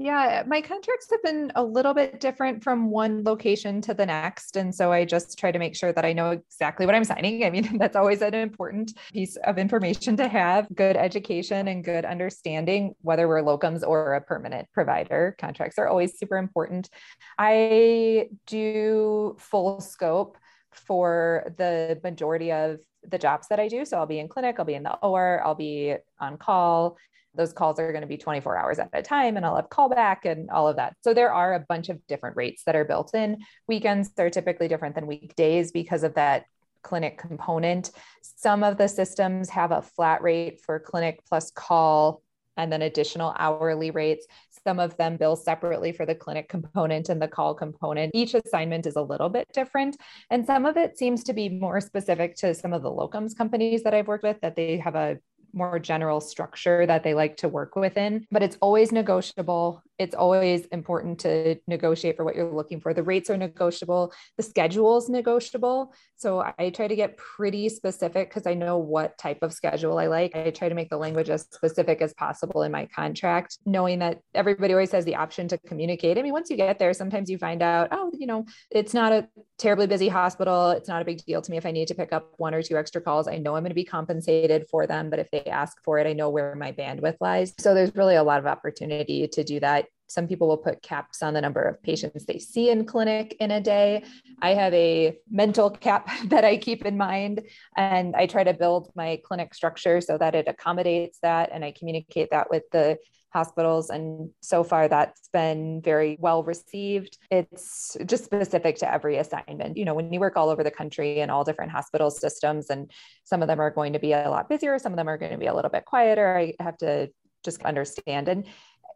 Yeah, 0.00 0.44
my 0.46 0.60
contracts 0.60 1.10
have 1.10 1.24
been 1.24 1.50
a 1.56 1.62
little 1.64 1.92
bit 1.92 2.20
different 2.20 2.62
from 2.62 2.88
one 2.88 3.24
location 3.24 3.80
to 3.80 3.94
the 3.94 4.06
next. 4.06 4.54
And 4.54 4.72
so 4.72 4.92
I 4.92 5.04
just 5.04 5.36
try 5.36 5.50
to 5.50 5.58
make 5.58 5.74
sure 5.74 5.92
that 5.92 6.04
I 6.04 6.12
know 6.12 6.30
exactly 6.30 6.86
what 6.86 6.94
I'm 6.94 7.02
signing. 7.02 7.42
I 7.42 7.50
mean, 7.50 7.78
that's 7.78 7.96
always 7.96 8.22
an 8.22 8.32
important 8.32 8.92
piece 9.12 9.34
of 9.38 9.58
information 9.58 10.16
to 10.18 10.28
have 10.28 10.68
good 10.72 10.96
education 10.96 11.66
and 11.66 11.82
good 11.82 12.04
understanding, 12.04 12.94
whether 13.00 13.26
we're 13.26 13.42
locums 13.42 13.84
or 13.84 14.14
a 14.14 14.20
permanent 14.20 14.68
provider. 14.72 15.34
Contracts 15.36 15.78
are 15.78 15.88
always 15.88 16.16
super 16.16 16.36
important. 16.36 16.88
I 17.36 18.28
do 18.46 19.34
full 19.40 19.80
scope 19.80 20.38
for 20.70 21.52
the 21.56 21.98
majority 22.04 22.52
of 22.52 22.78
the 23.02 23.18
jobs 23.18 23.48
that 23.48 23.58
I 23.58 23.66
do. 23.66 23.84
So 23.84 23.96
I'll 23.96 24.06
be 24.06 24.20
in 24.20 24.28
clinic, 24.28 24.56
I'll 24.60 24.64
be 24.64 24.74
in 24.74 24.84
the 24.84 24.94
OR, 24.98 25.42
I'll 25.44 25.56
be 25.56 25.96
on 26.20 26.36
call 26.36 26.98
those 27.34 27.52
calls 27.52 27.78
are 27.78 27.92
going 27.92 28.02
to 28.02 28.08
be 28.08 28.16
24 28.16 28.56
hours 28.56 28.78
at 28.78 28.90
a 28.92 29.02
time 29.02 29.36
and 29.36 29.44
I'll 29.44 29.56
have 29.56 29.68
callback 29.68 30.24
and 30.24 30.50
all 30.50 30.68
of 30.68 30.76
that. 30.76 30.94
So 31.02 31.14
there 31.14 31.32
are 31.32 31.54
a 31.54 31.64
bunch 31.68 31.88
of 31.88 32.04
different 32.06 32.36
rates 32.36 32.62
that 32.64 32.76
are 32.76 32.84
built 32.84 33.14
in. 33.14 33.38
Weekends 33.66 34.10
are 34.18 34.30
typically 34.30 34.68
different 34.68 34.94
than 34.94 35.06
weekdays 35.06 35.70
because 35.70 36.02
of 36.02 36.14
that 36.14 36.46
clinic 36.82 37.18
component. 37.18 37.90
Some 38.22 38.62
of 38.62 38.78
the 38.78 38.88
systems 38.88 39.50
have 39.50 39.72
a 39.72 39.82
flat 39.82 40.22
rate 40.22 40.60
for 40.60 40.78
clinic 40.78 41.20
plus 41.28 41.50
call 41.50 42.22
and 42.56 42.72
then 42.72 42.82
additional 42.82 43.34
hourly 43.38 43.90
rates. 43.90 44.26
Some 44.64 44.80
of 44.80 44.96
them 44.96 45.16
bill 45.16 45.36
separately 45.36 45.92
for 45.92 46.04
the 46.04 46.14
clinic 46.14 46.48
component 46.48 47.08
and 47.08 47.22
the 47.22 47.28
call 47.28 47.54
component. 47.54 48.10
Each 48.14 48.34
assignment 48.34 48.86
is 48.86 48.96
a 48.96 49.02
little 49.02 49.28
bit 49.28 49.46
different. 49.54 49.96
And 50.30 50.44
some 50.44 50.66
of 50.66 50.76
it 50.76 50.98
seems 50.98 51.22
to 51.24 51.32
be 51.32 51.48
more 51.48 51.80
specific 51.80 52.34
to 52.36 52.54
some 52.54 52.72
of 52.72 52.82
the 52.82 52.90
locums 52.90 53.36
companies 53.36 53.84
that 53.84 53.94
I've 53.94 54.08
worked 54.08 54.24
with, 54.24 54.40
that 54.42 54.56
they 54.56 54.76
have 54.78 54.96
a 54.96 55.18
more 55.52 55.78
general 55.78 56.20
structure 56.20 56.86
that 56.86 57.02
they 57.02 57.14
like 57.14 57.36
to 57.38 57.48
work 57.48 57.76
within, 57.76 58.26
but 58.30 58.42
it's 58.42 58.58
always 58.60 58.92
negotiable 58.92 59.82
it's 59.98 60.14
always 60.14 60.66
important 60.66 61.18
to 61.20 61.56
negotiate 61.66 62.16
for 62.16 62.24
what 62.24 62.36
you're 62.36 62.52
looking 62.52 62.80
for. 62.80 62.94
The 62.94 63.02
rates 63.02 63.30
are 63.30 63.36
negotiable, 63.36 64.12
the 64.36 64.42
schedule 64.42 64.96
is 64.98 65.08
negotiable. 65.08 65.92
So 66.16 66.44
I 66.58 66.70
try 66.70 66.88
to 66.88 66.96
get 66.96 67.16
pretty 67.16 67.68
specific 67.68 68.28
because 68.28 68.46
I 68.46 68.54
know 68.54 68.78
what 68.78 69.18
type 69.18 69.38
of 69.42 69.52
schedule 69.52 69.98
I 69.98 70.06
like. 70.06 70.34
I 70.34 70.50
try 70.50 70.68
to 70.68 70.74
make 70.74 70.90
the 70.90 70.96
language 70.96 71.30
as 71.30 71.42
specific 71.42 72.00
as 72.00 72.12
possible 72.14 72.62
in 72.62 72.72
my 72.72 72.86
contract, 72.86 73.58
knowing 73.66 74.00
that 74.00 74.20
everybody 74.34 74.72
always 74.72 74.92
has 74.92 75.04
the 75.04 75.16
option 75.16 75.48
to 75.48 75.58
communicate. 75.58 76.18
I 76.18 76.22
mean, 76.22 76.32
once 76.32 76.50
you 76.50 76.56
get 76.56 76.78
there, 76.78 76.92
sometimes 76.92 77.30
you 77.30 77.38
find 77.38 77.62
out, 77.62 77.88
oh, 77.92 78.10
you 78.16 78.26
know, 78.26 78.46
it's 78.70 78.94
not 78.94 79.12
a 79.12 79.28
terribly 79.58 79.86
busy 79.86 80.08
hospital. 80.08 80.70
It's 80.70 80.88
not 80.88 81.02
a 81.02 81.04
big 81.04 81.24
deal 81.24 81.42
to 81.42 81.50
me 81.50 81.56
if 81.56 81.66
I 81.66 81.70
need 81.70 81.88
to 81.88 81.94
pick 81.94 82.12
up 82.12 82.32
one 82.38 82.54
or 82.54 82.62
two 82.62 82.76
extra 82.76 83.00
calls. 83.00 83.28
I 83.28 83.36
know 83.36 83.56
I'm 83.56 83.62
going 83.62 83.70
to 83.70 83.74
be 83.74 83.84
compensated 83.84 84.66
for 84.70 84.86
them, 84.86 85.10
but 85.10 85.18
if 85.18 85.30
they 85.30 85.44
ask 85.44 85.76
for 85.84 85.98
it, 85.98 86.06
I 86.06 86.12
know 86.12 86.30
where 86.30 86.54
my 86.54 86.72
bandwidth 86.72 87.16
lies. 87.20 87.54
So 87.58 87.74
there's 87.74 87.94
really 87.94 88.16
a 88.16 88.22
lot 88.22 88.38
of 88.38 88.46
opportunity 88.46 89.26
to 89.28 89.44
do 89.44 89.60
that 89.60 89.87
Some 90.08 90.26
people 90.26 90.48
will 90.48 90.56
put 90.56 90.82
caps 90.82 91.22
on 91.22 91.34
the 91.34 91.40
number 91.40 91.62
of 91.62 91.82
patients 91.82 92.24
they 92.24 92.38
see 92.38 92.70
in 92.70 92.84
clinic 92.84 93.36
in 93.40 93.50
a 93.50 93.60
day. 93.60 94.04
I 94.40 94.54
have 94.54 94.74
a 94.74 95.18
mental 95.30 95.70
cap 95.70 96.10
that 96.26 96.44
I 96.44 96.56
keep 96.56 96.84
in 96.84 96.96
mind, 96.96 97.42
and 97.76 98.16
I 98.16 98.26
try 98.26 98.44
to 98.44 98.54
build 98.54 98.90
my 98.94 99.20
clinic 99.24 99.54
structure 99.54 100.00
so 100.00 100.18
that 100.18 100.34
it 100.34 100.48
accommodates 100.48 101.18
that. 101.22 101.50
And 101.52 101.64
I 101.64 101.72
communicate 101.72 102.30
that 102.30 102.50
with 102.50 102.64
the 102.72 102.98
hospitals. 103.30 103.90
And 103.90 104.30
so 104.40 104.64
far, 104.64 104.88
that's 104.88 105.28
been 105.32 105.82
very 105.82 106.16
well 106.18 106.42
received. 106.42 107.18
It's 107.30 107.96
just 108.06 108.24
specific 108.24 108.76
to 108.78 108.90
every 108.90 109.18
assignment. 109.18 109.76
You 109.76 109.84
know, 109.84 109.94
when 109.94 110.12
you 110.12 110.20
work 110.20 110.36
all 110.36 110.48
over 110.48 110.64
the 110.64 110.70
country 110.70 111.20
in 111.20 111.30
all 111.30 111.44
different 111.44 111.70
hospital 111.70 112.10
systems, 112.10 112.70
and 112.70 112.90
some 113.24 113.42
of 113.42 113.48
them 113.48 113.60
are 113.60 113.70
going 113.70 113.92
to 113.92 113.98
be 113.98 114.12
a 114.12 114.30
lot 114.30 114.48
busier, 114.48 114.78
some 114.78 114.92
of 114.92 114.96
them 114.96 115.08
are 115.08 115.18
going 115.18 115.32
to 115.32 115.38
be 115.38 115.46
a 115.46 115.54
little 115.54 115.70
bit 115.70 115.84
quieter, 115.84 116.38
I 116.38 116.54
have 116.62 116.78
to 116.78 117.10
just 117.44 117.62
understand. 117.62 118.28
And 118.28 118.46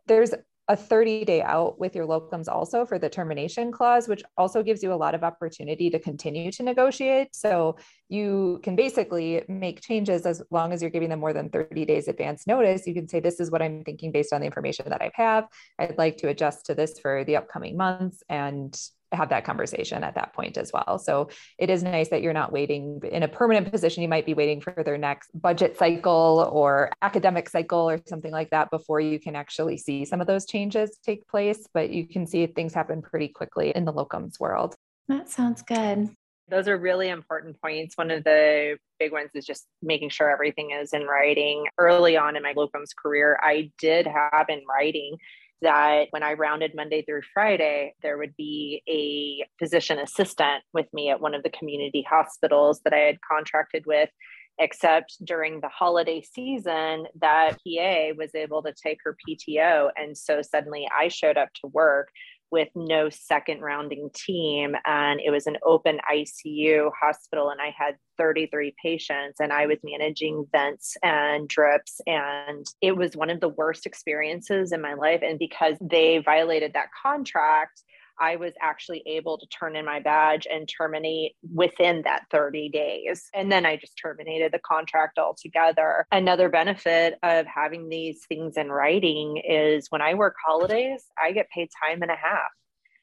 there's 0.06 0.32
a 0.72 0.76
30 0.76 1.26
day 1.26 1.42
out 1.42 1.78
with 1.78 1.94
your 1.94 2.06
locums 2.06 2.48
also 2.48 2.86
for 2.86 2.98
the 2.98 3.08
termination 3.08 3.70
clause, 3.70 4.08
which 4.08 4.22
also 4.38 4.62
gives 4.62 4.82
you 4.82 4.90
a 4.92 4.96
lot 4.96 5.14
of 5.14 5.22
opportunity 5.22 5.90
to 5.90 5.98
continue 5.98 6.50
to 6.50 6.62
negotiate. 6.62 7.28
So 7.36 7.76
you 8.08 8.58
can 8.62 8.74
basically 8.74 9.42
make 9.48 9.82
changes 9.82 10.24
as 10.24 10.42
long 10.50 10.72
as 10.72 10.80
you're 10.80 10.90
giving 10.90 11.10
them 11.10 11.20
more 11.20 11.34
than 11.34 11.50
30 11.50 11.84
days 11.84 12.08
advance 12.08 12.46
notice. 12.46 12.86
You 12.86 12.94
can 12.94 13.06
say, 13.06 13.20
This 13.20 13.38
is 13.38 13.50
what 13.50 13.60
I'm 13.60 13.84
thinking 13.84 14.12
based 14.12 14.32
on 14.32 14.40
the 14.40 14.46
information 14.46 14.88
that 14.88 15.02
I 15.02 15.10
have. 15.14 15.46
I'd 15.78 15.98
like 15.98 16.16
to 16.18 16.28
adjust 16.28 16.66
to 16.66 16.74
this 16.74 16.98
for 16.98 17.22
the 17.24 17.36
upcoming 17.36 17.76
months. 17.76 18.22
And 18.30 18.74
have 19.12 19.28
that 19.30 19.44
conversation 19.44 20.02
at 20.04 20.14
that 20.14 20.32
point 20.32 20.56
as 20.56 20.72
well. 20.72 20.98
So 20.98 21.28
it 21.58 21.70
is 21.70 21.82
nice 21.82 22.08
that 22.08 22.22
you're 22.22 22.32
not 22.32 22.52
waiting 22.52 23.00
in 23.10 23.22
a 23.22 23.28
permanent 23.28 23.70
position. 23.70 24.02
You 24.02 24.08
might 24.08 24.26
be 24.26 24.34
waiting 24.34 24.60
for 24.60 24.82
their 24.84 24.98
next 24.98 25.30
budget 25.34 25.76
cycle 25.76 26.48
or 26.52 26.90
academic 27.02 27.48
cycle 27.48 27.88
or 27.88 28.00
something 28.06 28.32
like 28.32 28.50
that 28.50 28.70
before 28.70 29.00
you 29.00 29.18
can 29.20 29.36
actually 29.36 29.76
see 29.76 30.04
some 30.04 30.20
of 30.20 30.26
those 30.26 30.46
changes 30.46 30.98
take 31.04 31.26
place. 31.28 31.66
But 31.72 31.90
you 31.90 32.06
can 32.06 32.26
see 32.26 32.46
things 32.46 32.74
happen 32.74 33.02
pretty 33.02 33.28
quickly 33.28 33.72
in 33.74 33.84
the 33.84 33.92
locums 33.92 34.40
world. 34.40 34.74
That 35.08 35.28
sounds 35.28 35.62
good. 35.62 36.10
Those 36.48 36.68
are 36.68 36.76
really 36.76 37.08
important 37.08 37.60
points. 37.60 37.96
One 37.96 38.10
of 38.10 38.24
the 38.24 38.76
big 38.98 39.12
ones 39.12 39.30
is 39.34 39.46
just 39.46 39.66
making 39.80 40.10
sure 40.10 40.30
everything 40.30 40.72
is 40.72 40.92
in 40.92 41.04
writing. 41.04 41.64
Early 41.78 42.16
on 42.16 42.36
in 42.36 42.42
my 42.42 42.52
locums 42.52 42.90
career, 42.94 43.38
I 43.40 43.70
did 43.78 44.06
have 44.06 44.46
in 44.48 44.62
writing 44.68 45.16
that 45.62 46.08
when 46.10 46.22
I 46.22 46.34
rounded 46.34 46.72
Monday 46.74 47.02
through 47.02 47.22
Friday, 47.32 47.94
there 48.02 48.18
would 48.18 48.36
be 48.36 48.82
a 48.88 49.46
physician 49.58 49.98
assistant 49.98 50.62
with 50.72 50.86
me 50.92 51.10
at 51.10 51.20
one 51.20 51.34
of 51.34 51.42
the 51.42 51.50
community 51.50 52.04
hospitals 52.08 52.80
that 52.84 52.92
I 52.92 52.98
had 52.98 53.18
contracted 53.20 53.84
with. 53.86 54.10
Except 54.58 55.16
during 55.24 55.60
the 55.60 55.68
holiday 55.68 56.20
season, 56.20 57.06
that 57.20 57.52
PA 57.52 58.12
was 58.18 58.34
able 58.34 58.62
to 58.62 58.74
take 58.74 58.98
her 59.02 59.16
PTO. 59.26 59.88
And 59.96 60.16
so 60.16 60.42
suddenly 60.42 60.86
I 60.94 61.08
showed 61.08 61.38
up 61.38 61.48
to 61.62 61.68
work 61.68 62.10
with 62.52 62.68
no 62.76 63.08
second 63.10 63.62
rounding 63.62 64.10
team. 64.14 64.76
And 64.84 65.20
it 65.20 65.30
was 65.30 65.46
an 65.46 65.56
open 65.64 65.98
ICU 66.08 66.90
hospital, 67.00 67.48
and 67.48 67.60
I 67.60 67.74
had 67.76 67.96
33 68.18 68.74
patients, 68.80 69.40
and 69.40 69.52
I 69.52 69.66
was 69.66 69.78
managing 69.82 70.46
vents 70.52 70.96
and 71.02 71.48
drips. 71.48 72.00
And 72.06 72.64
it 72.80 72.96
was 72.96 73.16
one 73.16 73.30
of 73.30 73.40
the 73.40 73.48
worst 73.48 73.86
experiences 73.86 74.70
in 74.70 74.80
my 74.80 74.94
life. 74.94 75.22
And 75.24 75.38
because 75.38 75.76
they 75.80 76.18
violated 76.18 76.74
that 76.74 76.90
contract, 77.02 77.82
I 78.20 78.36
was 78.36 78.52
actually 78.60 79.02
able 79.06 79.38
to 79.38 79.46
turn 79.46 79.76
in 79.76 79.84
my 79.84 80.00
badge 80.00 80.46
and 80.50 80.68
terminate 80.68 81.34
within 81.52 82.02
that 82.02 82.24
30 82.30 82.68
days. 82.68 83.28
And 83.34 83.50
then 83.50 83.66
I 83.66 83.76
just 83.76 83.98
terminated 84.00 84.52
the 84.52 84.58
contract 84.58 85.18
altogether. 85.18 86.06
Another 86.12 86.48
benefit 86.48 87.14
of 87.22 87.46
having 87.46 87.88
these 87.88 88.24
things 88.28 88.56
in 88.56 88.70
writing 88.70 89.38
is 89.38 89.86
when 89.90 90.02
I 90.02 90.14
work 90.14 90.36
holidays, 90.44 91.04
I 91.20 91.32
get 91.32 91.50
paid 91.50 91.68
time 91.82 92.02
and 92.02 92.10
a 92.10 92.16
half 92.16 92.50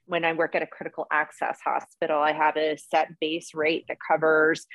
when 0.06 0.26
I 0.26 0.34
work 0.34 0.56
at 0.56 0.64
a 0.64 0.68
critical 0.68 1.06
access 1.12 1.60
hospital, 1.64 2.20
I 2.20 2.32
have 2.32 2.58
a 2.58 2.78
set 2.78 3.20
base 3.20 3.54
rate 3.54 3.86
that 3.88 3.98
covers 4.06 4.66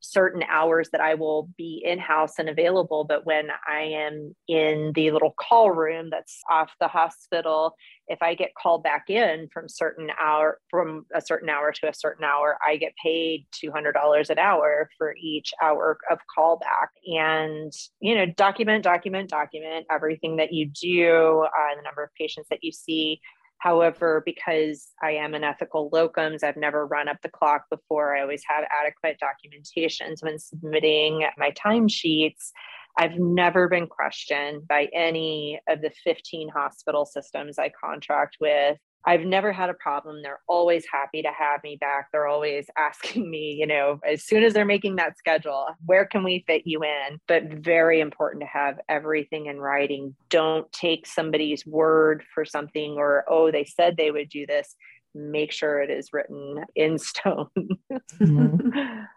certain 0.00 0.42
hours 0.48 0.88
that 0.90 1.00
I 1.00 1.14
will 1.14 1.50
be 1.56 1.82
in 1.84 1.98
house 1.98 2.38
and 2.38 2.48
available. 2.48 3.04
But 3.04 3.26
when 3.26 3.48
I 3.68 3.80
am 3.80 4.34
in 4.48 4.92
the 4.94 5.10
little 5.10 5.34
call 5.38 5.70
room 5.70 6.08
that's 6.10 6.40
off 6.50 6.72
the 6.80 6.88
hospital, 6.88 7.74
if 8.08 8.22
I 8.22 8.34
get 8.34 8.54
called 8.60 8.82
back 8.82 9.10
in 9.10 9.48
from 9.52 9.68
certain 9.68 10.10
hour 10.20 10.58
from 10.70 11.06
a 11.14 11.20
certain 11.20 11.48
hour 11.48 11.72
to 11.72 11.88
a 11.88 11.94
certain 11.94 12.24
hour, 12.24 12.58
I 12.66 12.76
get 12.76 12.92
paid 13.02 13.46
$200 13.64 14.30
an 14.30 14.38
hour 14.38 14.88
for 14.98 15.14
each 15.20 15.52
hour 15.62 15.98
of 16.10 16.18
callback. 16.36 16.88
And, 17.06 17.72
you 18.00 18.14
know, 18.14 18.26
document, 18.26 18.84
document, 18.84 19.30
document 19.30 19.86
everything 19.90 20.36
that 20.36 20.52
you 20.52 20.66
do, 20.66 21.44
uh, 21.44 21.76
the 21.76 21.82
number 21.82 22.02
of 22.02 22.10
patients 22.14 22.48
that 22.50 22.60
you 22.62 22.72
see, 22.72 23.20
However, 23.58 24.22
because 24.24 24.88
I 25.02 25.12
am 25.12 25.34
an 25.34 25.42
ethical 25.42 25.90
locums, 25.90 26.44
I've 26.44 26.56
never 26.56 26.86
run 26.86 27.08
up 27.08 27.16
the 27.22 27.28
clock 27.28 27.64
before. 27.70 28.16
I 28.16 28.22
always 28.22 28.42
have 28.48 28.64
adequate 28.70 29.18
documentations 29.20 30.22
when 30.22 30.38
submitting 30.38 31.26
my 31.36 31.50
timesheets. 31.50 32.52
I've 32.98 33.18
never 33.18 33.68
been 33.68 33.86
questioned 33.86 34.66
by 34.68 34.88
any 34.92 35.60
of 35.68 35.80
the 35.80 35.90
15 36.04 36.48
hospital 36.48 37.06
systems 37.06 37.58
I 37.58 37.70
contract 37.70 38.36
with 38.40 38.76
I've 39.08 39.24
never 39.24 39.52
had 39.52 39.70
a 39.70 39.74
problem. 39.74 40.22
They're 40.22 40.40
always 40.48 40.84
happy 40.92 41.22
to 41.22 41.30
have 41.30 41.62
me 41.62 41.78
back. 41.80 42.08
They're 42.12 42.26
always 42.26 42.66
asking 42.76 43.30
me, 43.30 43.56
you 43.58 43.66
know, 43.66 44.00
as 44.06 44.24
soon 44.24 44.42
as 44.42 44.52
they're 44.52 44.64
making 44.64 44.96
that 44.96 45.16
schedule, 45.16 45.66
where 45.86 46.04
can 46.04 46.24
we 46.24 46.44
fit 46.46 46.62
you 46.66 46.82
in? 46.82 47.18
But 47.26 47.44
very 47.44 48.00
important 48.00 48.42
to 48.42 48.46
have 48.46 48.78
everything 48.88 49.46
in 49.46 49.58
writing. 49.58 50.14
Don't 50.28 50.70
take 50.72 51.06
somebody's 51.06 51.64
word 51.66 52.22
for 52.34 52.44
something 52.44 52.96
or, 52.98 53.24
oh, 53.28 53.50
they 53.50 53.64
said 53.64 53.96
they 53.96 54.10
would 54.10 54.28
do 54.28 54.46
this. 54.46 54.76
Make 55.14 55.52
sure 55.52 55.80
it 55.80 55.90
is 55.90 56.12
written 56.12 56.64
in 56.74 56.98
stone. 56.98 57.48
mm-hmm. 57.90 59.00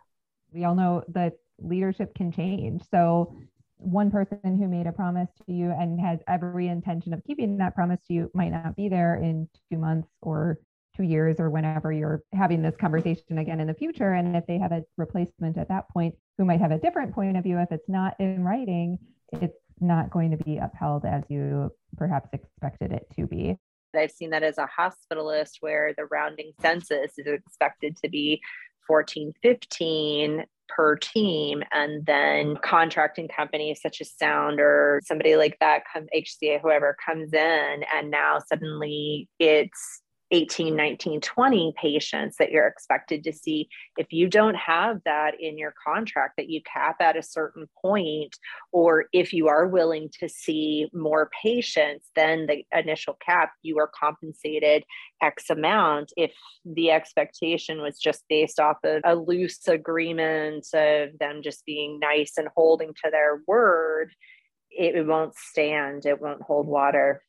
We 0.54 0.66
all 0.66 0.76
know 0.76 1.04
that 1.10 1.36
leadership 1.60 2.14
can 2.14 2.34
change. 2.34 2.82
So 2.92 3.38
one 3.82 4.12
person 4.12 4.40
who 4.44 4.68
made 4.68 4.88
a 4.88 4.92
promise 4.92 5.30
to 5.46 5.52
you 5.52 5.72
and 5.72 6.00
has 6.00 6.20
every 6.28 6.68
intention 6.68 7.14
of 7.14 7.24
keeping 7.26 7.58
that 7.58 7.76
promise 7.76 8.00
to 8.08 8.14
you 8.14 8.32
might 8.34 8.50
not 8.50 8.76
be 8.76 8.90
there 8.90 9.16
in 9.16 9.50
two 9.72 9.78
months 9.78 10.08
or 10.22 10.60
two 10.96 11.04
years 11.04 11.38
or 11.40 11.50
whenever 11.50 11.92
you're 11.92 12.22
having 12.34 12.62
this 12.62 12.76
conversation 12.76 13.38
again 13.38 13.60
in 13.60 13.68
the 13.68 13.74
future. 13.74 14.14
And 14.14 14.36
if 14.36 14.46
they 14.46 14.58
have 14.58 14.72
a 14.72 14.84
replacement 14.98 15.58
at 15.58 15.70
that 15.70 15.90
point 15.90 16.16
who 16.38 16.46
might 16.46 16.60
have 16.60 16.72
a 16.72 16.78
different 16.78 17.14
point 17.14 17.38
of 17.38 17.44
view, 17.44 17.58
if 17.60 17.72
it's 17.72 17.90
not 17.90 18.16
in 18.20 18.44
writing, 18.44 19.00
it's 19.34 19.58
not 19.80 20.12
going 20.12 20.32
to 20.32 20.38
be 20.38 20.58
upheld 20.58 21.06
as 21.06 21.24
you 21.30 21.72
perhaps 21.98 22.30
expected 22.34 22.92
it 22.92 23.08
to 23.16 23.26
be. 23.26 23.58
I've 23.96 24.12
seen 24.12 24.30
that 24.30 24.44
as 24.44 24.58
a 24.58 24.70
hospitalist 24.80 25.58
where 25.60 25.94
the 25.98 26.06
rounding 26.06 26.54
census 26.62 27.18
is 27.18 27.28
expected 27.28 27.98
to 27.98 28.10
be 28.10 28.42
14, 28.88 29.34
15 29.42 30.46
per 30.76 30.96
team 30.96 31.64
and 31.72 32.06
then 32.06 32.58
contracting 32.64 33.28
companies 33.28 33.82
such 33.82 34.02
as 34.02 34.12
sound 34.12 34.60
or 34.60 35.02
somebody 35.04 35.36
like 35.36 35.58
that 35.60 35.84
come 35.92 36.08
hca 36.16 36.62
whoever 36.62 36.96
comes 37.06 37.34
in 37.34 37.84
and 37.94 38.10
now 38.12 38.40
suddenly 38.40 39.28
it's 39.40 40.02
18, 40.32 40.76
19, 40.76 41.22
20 41.22 41.74
patients 41.80 42.38
that 42.38 42.52
you're 42.52 42.68
expected 42.68 43.24
to 43.26 43.34
see. 43.34 43.68
If 43.98 44.08
you 44.12 44.30
don't 44.30 44.56
have 44.56 45.02
that 45.06 45.40
in 45.40 45.58
your 45.58 45.74
contract 45.86 46.36
that 46.38 46.50
you 46.50 46.62
cap 46.64 46.98
at 47.02 47.18
a 47.18 47.24
certain 47.24 47.68
point, 47.82 48.36
or 48.72 49.06
if 49.12 49.34
you 49.34 49.50
are 49.50 49.68
willing 49.68 50.10
to 50.20 50.30
see 50.30 50.90
more 50.94 51.30
patients 51.44 52.10
than 52.16 52.48
the 52.48 52.64
initial 52.74 53.18
cap, 53.26 53.52
you 53.62 53.78
are 53.80 53.92
compensated 53.94 54.84
X 55.22 55.50
amount. 55.50 56.14
If 56.16 56.34
the 56.66 56.92
expectation 56.92 57.82
was 57.82 58.00
just 58.00 58.24
based 58.30 58.60
off 58.60 58.78
of 58.84 59.02
a 59.04 59.16
loose 59.16 59.68
agreement 59.68 60.68
of 60.74 61.10
them 61.20 61.42
just 61.44 61.66
being 61.66 62.00
nice 62.00 62.34
and 62.38 62.48
holding 62.56 62.94
to 63.04 63.12
their 63.12 63.42
word, 63.48 64.14
it, 64.70 65.06
won't 65.06 65.36
stand, 65.36 66.06
it 66.06 66.22
won't 66.22 66.42
hold 66.42 66.68
water. 66.68 67.22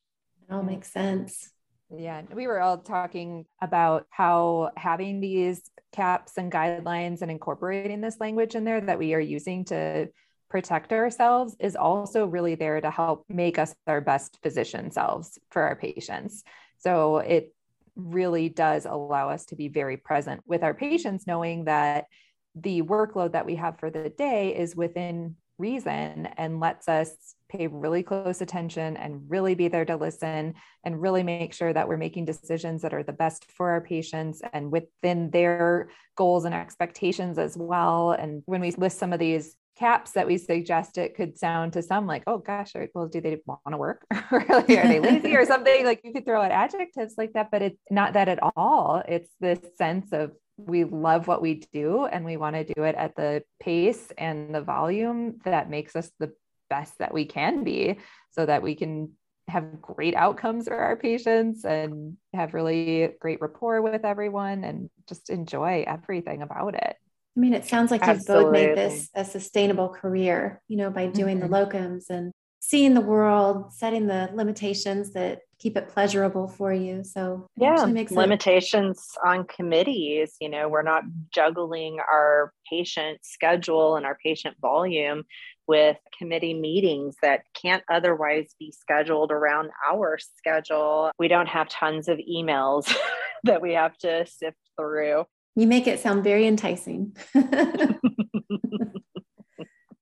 It 0.49 0.53
all 0.53 0.62
makes 0.62 0.93
sense. 0.93 1.53
Yeah, 1.96 2.22
we 2.33 2.46
were 2.46 2.61
all 2.61 2.78
talking 2.78 3.44
about 3.61 4.07
how 4.11 4.70
having 4.76 5.20
these 5.20 5.62
caps 5.92 6.38
and 6.38 6.50
guidelines 6.50 7.20
and 7.22 7.31
incorporating 7.31 8.00
this 8.00 8.18
language 8.18 8.55
in 8.55 8.64
there 8.64 8.81
that 8.81 8.98
we 8.98 9.12
are 9.14 9.20
using 9.20 9.64
to 9.66 10.09
protect 10.48 10.92
ourselves 10.92 11.57
is 11.61 11.76
also 11.76 12.26
really 12.26 12.55
there 12.55 12.81
to 12.81 12.90
help 12.90 13.24
make 13.28 13.59
us 13.59 13.74
our 13.87 14.00
best 14.00 14.38
physician 14.42 14.90
selves 14.90 15.38
for 15.50 15.62
our 15.62 15.76
patients. 15.76 16.44
So 16.78 17.18
it 17.18 17.55
really 17.94 18.48
does 18.48 18.87
allow 18.87 19.28
us 19.28 19.46
to 19.46 19.57
be 19.57 19.68
very 19.68 19.96
present 19.96 20.42
with 20.46 20.62
our 20.62 20.74
patients, 20.74 21.26
knowing 21.26 21.64
that 21.64 22.07
the 22.55 22.83
workload 22.83 23.33
that 23.33 23.46
we 23.46 23.57
have 23.57 23.78
for 23.78 23.90
the 23.90 24.11
day 24.11 24.57
is 24.57 24.76
within 24.76 25.37
reason 25.59 26.26
and 26.37 26.61
lets 26.61 26.88
us 26.88 27.35
pay 27.53 27.67
really 27.67 28.03
close 28.03 28.41
attention 28.41 28.97
and 28.97 29.23
really 29.29 29.55
be 29.55 29.69
there 29.69 29.85
to 29.85 29.97
listen 29.97 30.55
and 30.85 31.03
really 31.03 31.23
make 31.23 31.53
sure 31.53 31.73
that 31.73 31.87
we're 31.87 31.97
making 31.97 32.25
decisions 32.25 32.83
that 32.83 32.95
are 32.95 33.03
the 33.03 33.12
best 33.12 33.51
for 33.51 33.71
our 33.71 33.81
patients 33.81 34.41
and 34.53 34.73
within 34.73 35.31
their 35.31 35.91
goals 36.17 36.45
and 36.45 36.55
expectations 36.55 37.38
as 37.38 37.57
well. 37.57 38.12
And 38.12 38.43
when 38.47 38.61
we 38.61 38.71
list 38.73 38.99
some 38.99 39.12
of 39.12 39.19
these 39.19 39.57
caps 39.79 40.12
that 40.12 40.27
we 40.27 40.37
suggest 40.38 40.99
it 40.99 41.15
could 41.15 41.38
sound 41.38 41.73
to 41.73 41.83
some 41.83 42.07
like, 42.07 42.23
oh 42.27 42.38
gosh, 42.38 42.73
well, 42.95 43.09
do 43.09 43.21
they 43.21 43.38
want 43.47 43.61
to 43.71 43.77
work? 43.77 44.05
or 44.31 44.51
are 44.51 44.62
they 44.62 45.01
lazy 45.01 45.37
or 45.37 45.45
something? 45.53 45.85
Like 45.85 46.01
you 46.05 46.12
could 46.12 46.25
throw 46.25 46.43
out 46.43 46.51
adjectives 46.51 47.15
like 47.17 47.33
that, 47.35 47.51
but 47.51 47.62
it's 47.62 47.81
not 47.91 48.15
that 48.15 48.29
at 48.29 48.38
all. 48.57 49.03
It's 49.07 49.31
this 49.41 49.61
sense 49.77 50.12
of 50.12 50.33
we 50.59 50.85
love 50.85 51.27
what 51.27 51.43
we 51.43 51.62
do 51.73 52.05
and 52.05 52.25
we 52.25 52.37
want 52.37 52.57
to 52.57 52.65
do 52.65 52.83
it 52.85 52.95
at 52.95 53.17
the 53.17 53.43
pace 53.61 54.12
and 54.19 54.55
the 54.55 54.61
volume 54.61 55.38
that 55.45 55.71
makes 55.71 55.97
us 55.97 56.11
the 56.19 56.33
best 56.72 56.98
that 56.98 57.12
we 57.12 57.26
can 57.26 57.64
be 57.64 57.98
so 58.30 58.46
that 58.46 58.62
we 58.62 58.74
can 58.74 59.11
have 59.48 59.82
great 59.82 60.14
outcomes 60.14 60.66
for 60.68 60.76
our 60.76 60.96
patients 60.96 61.64
and 61.64 62.16
have 62.32 62.54
really 62.54 63.11
great 63.20 63.42
rapport 63.42 63.82
with 63.82 64.04
everyone 64.04 64.64
and 64.64 64.88
just 65.06 65.28
enjoy 65.28 65.85
everything 65.87 66.40
about 66.40 66.74
it. 66.74 66.96
I 67.37 67.40
mean, 67.40 67.52
it 67.52 67.66
sounds 67.66 67.90
like 67.90 68.02
Absolutely. 68.02 68.61
you've 68.62 68.68
both 68.70 68.76
made 68.76 68.90
this 68.90 69.11
a 69.14 69.24
sustainable 69.24 69.90
career, 69.90 70.62
you 70.68 70.76
know, 70.78 70.90
by 70.90 71.06
doing 71.06 71.40
mm-hmm. 71.40 71.52
the 71.52 71.58
locums 71.58 72.04
and 72.08 72.32
seeing 72.61 72.94
the 72.94 73.00
world, 73.00 73.72
setting 73.72 74.06
the 74.06 74.30
limitations 74.32 75.12
that 75.12 75.40
keep 75.62 75.77
it 75.77 75.88
pleasurable 75.88 76.48
for 76.48 76.72
you. 76.72 77.05
So 77.05 77.46
yeah, 77.57 77.85
limitations 78.11 78.98
it- 79.16 79.29
on 79.29 79.46
committees. 79.46 80.35
You 80.40 80.48
know, 80.48 80.68
we're 80.68 80.83
not 80.83 81.05
juggling 81.33 82.01
our 82.01 82.53
patient 82.68 83.20
schedule 83.22 83.96
and 83.96 84.05
our 84.05 84.18
patient 84.25 84.57
volume 84.61 85.22
with 85.68 85.96
committee 86.18 86.55
meetings 86.55 87.14
that 87.22 87.42
can't 87.55 87.85
otherwise 87.88 88.55
be 88.59 88.72
scheduled 88.72 89.31
around 89.31 89.70
our 89.88 90.18
schedule. 90.18 91.12
We 91.18 91.29
don't 91.29 91.48
have 91.48 91.68
tons 91.68 92.09
of 92.09 92.18
emails 92.18 92.92
that 93.44 93.62
we 93.62 93.75
have 93.75 93.96
to 93.98 94.27
sift 94.27 94.57
through. 94.77 95.25
You 95.55 95.66
make 95.66 95.87
it 95.87 96.01
sound 96.01 96.25
very 96.25 96.46
enticing. 96.46 97.16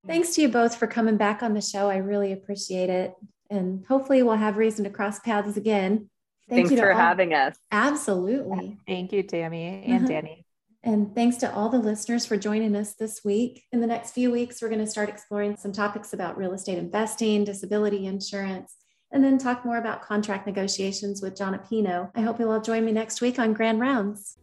Thanks 0.07 0.35
to 0.35 0.43
you 0.43 0.49
both 0.49 0.75
for 0.77 0.87
coming 0.87 1.17
back 1.17 1.43
on 1.43 1.55
the 1.55 1.61
show. 1.61 1.91
I 1.91 1.99
really 1.99 2.33
appreciate 2.33 2.89
it. 2.89 3.15
And 3.51 3.85
hopefully, 3.87 4.23
we'll 4.23 4.37
have 4.37 4.57
reason 4.57 4.85
to 4.85 4.91
cross 4.91 5.19
paths 5.21 5.57
again. 5.57 6.09
Thank 6.49 6.69
Thanks 6.69 6.81
for 6.81 6.93
all. 6.93 6.99
having 6.99 7.35
us. 7.35 7.57
Absolutely. 7.71 8.79
Thank 8.87 9.13
you, 9.13 9.23
Tammy 9.23 9.85
and 9.87 10.05
uh-huh. 10.05 10.07
Danny. 10.09 10.47
And 10.83 11.15
thanks 11.15 11.37
to 11.39 11.55
all 11.55 11.69
the 11.69 11.79
listeners 11.79 12.25
for 12.25 12.37
joining 12.37 12.75
us 12.75 12.95
this 12.95 13.21
week. 13.23 13.65
In 13.71 13.81
the 13.81 13.87
next 13.87 14.13
few 14.13 14.31
weeks, 14.31 14.63
we're 14.63 14.71
going 14.71 14.81
to 14.81 14.87
start 14.87 15.11
exploring 15.11 15.57
some 15.57 15.73
topics 15.73 16.13
about 16.13 16.39
real 16.39 16.55
estate 16.55 16.79
investing, 16.79 17.45
disability 17.45 18.07
insurance, 18.07 18.77
and 19.13 19.23
then 19.23 19.37
talk 19.37 19.65
more 19.65 19.77
about 19.77 20.03
contract 20.03 20.47
negotiations 20.47 21.21
with 21.21 21.37
John 21.37 21.55
Apino. 21.55 22.11
I 22.15 22.23
hope 22.23 22.39
you'll 22.39 22.51
all 22.51 22.61
join 22.61 22.85
me 22.85 22.93
next 22.93 23.21
week 23.21 23.39
on 23.39 23.53
Grand 23.53 23.79
Rounds. 23.79 24.39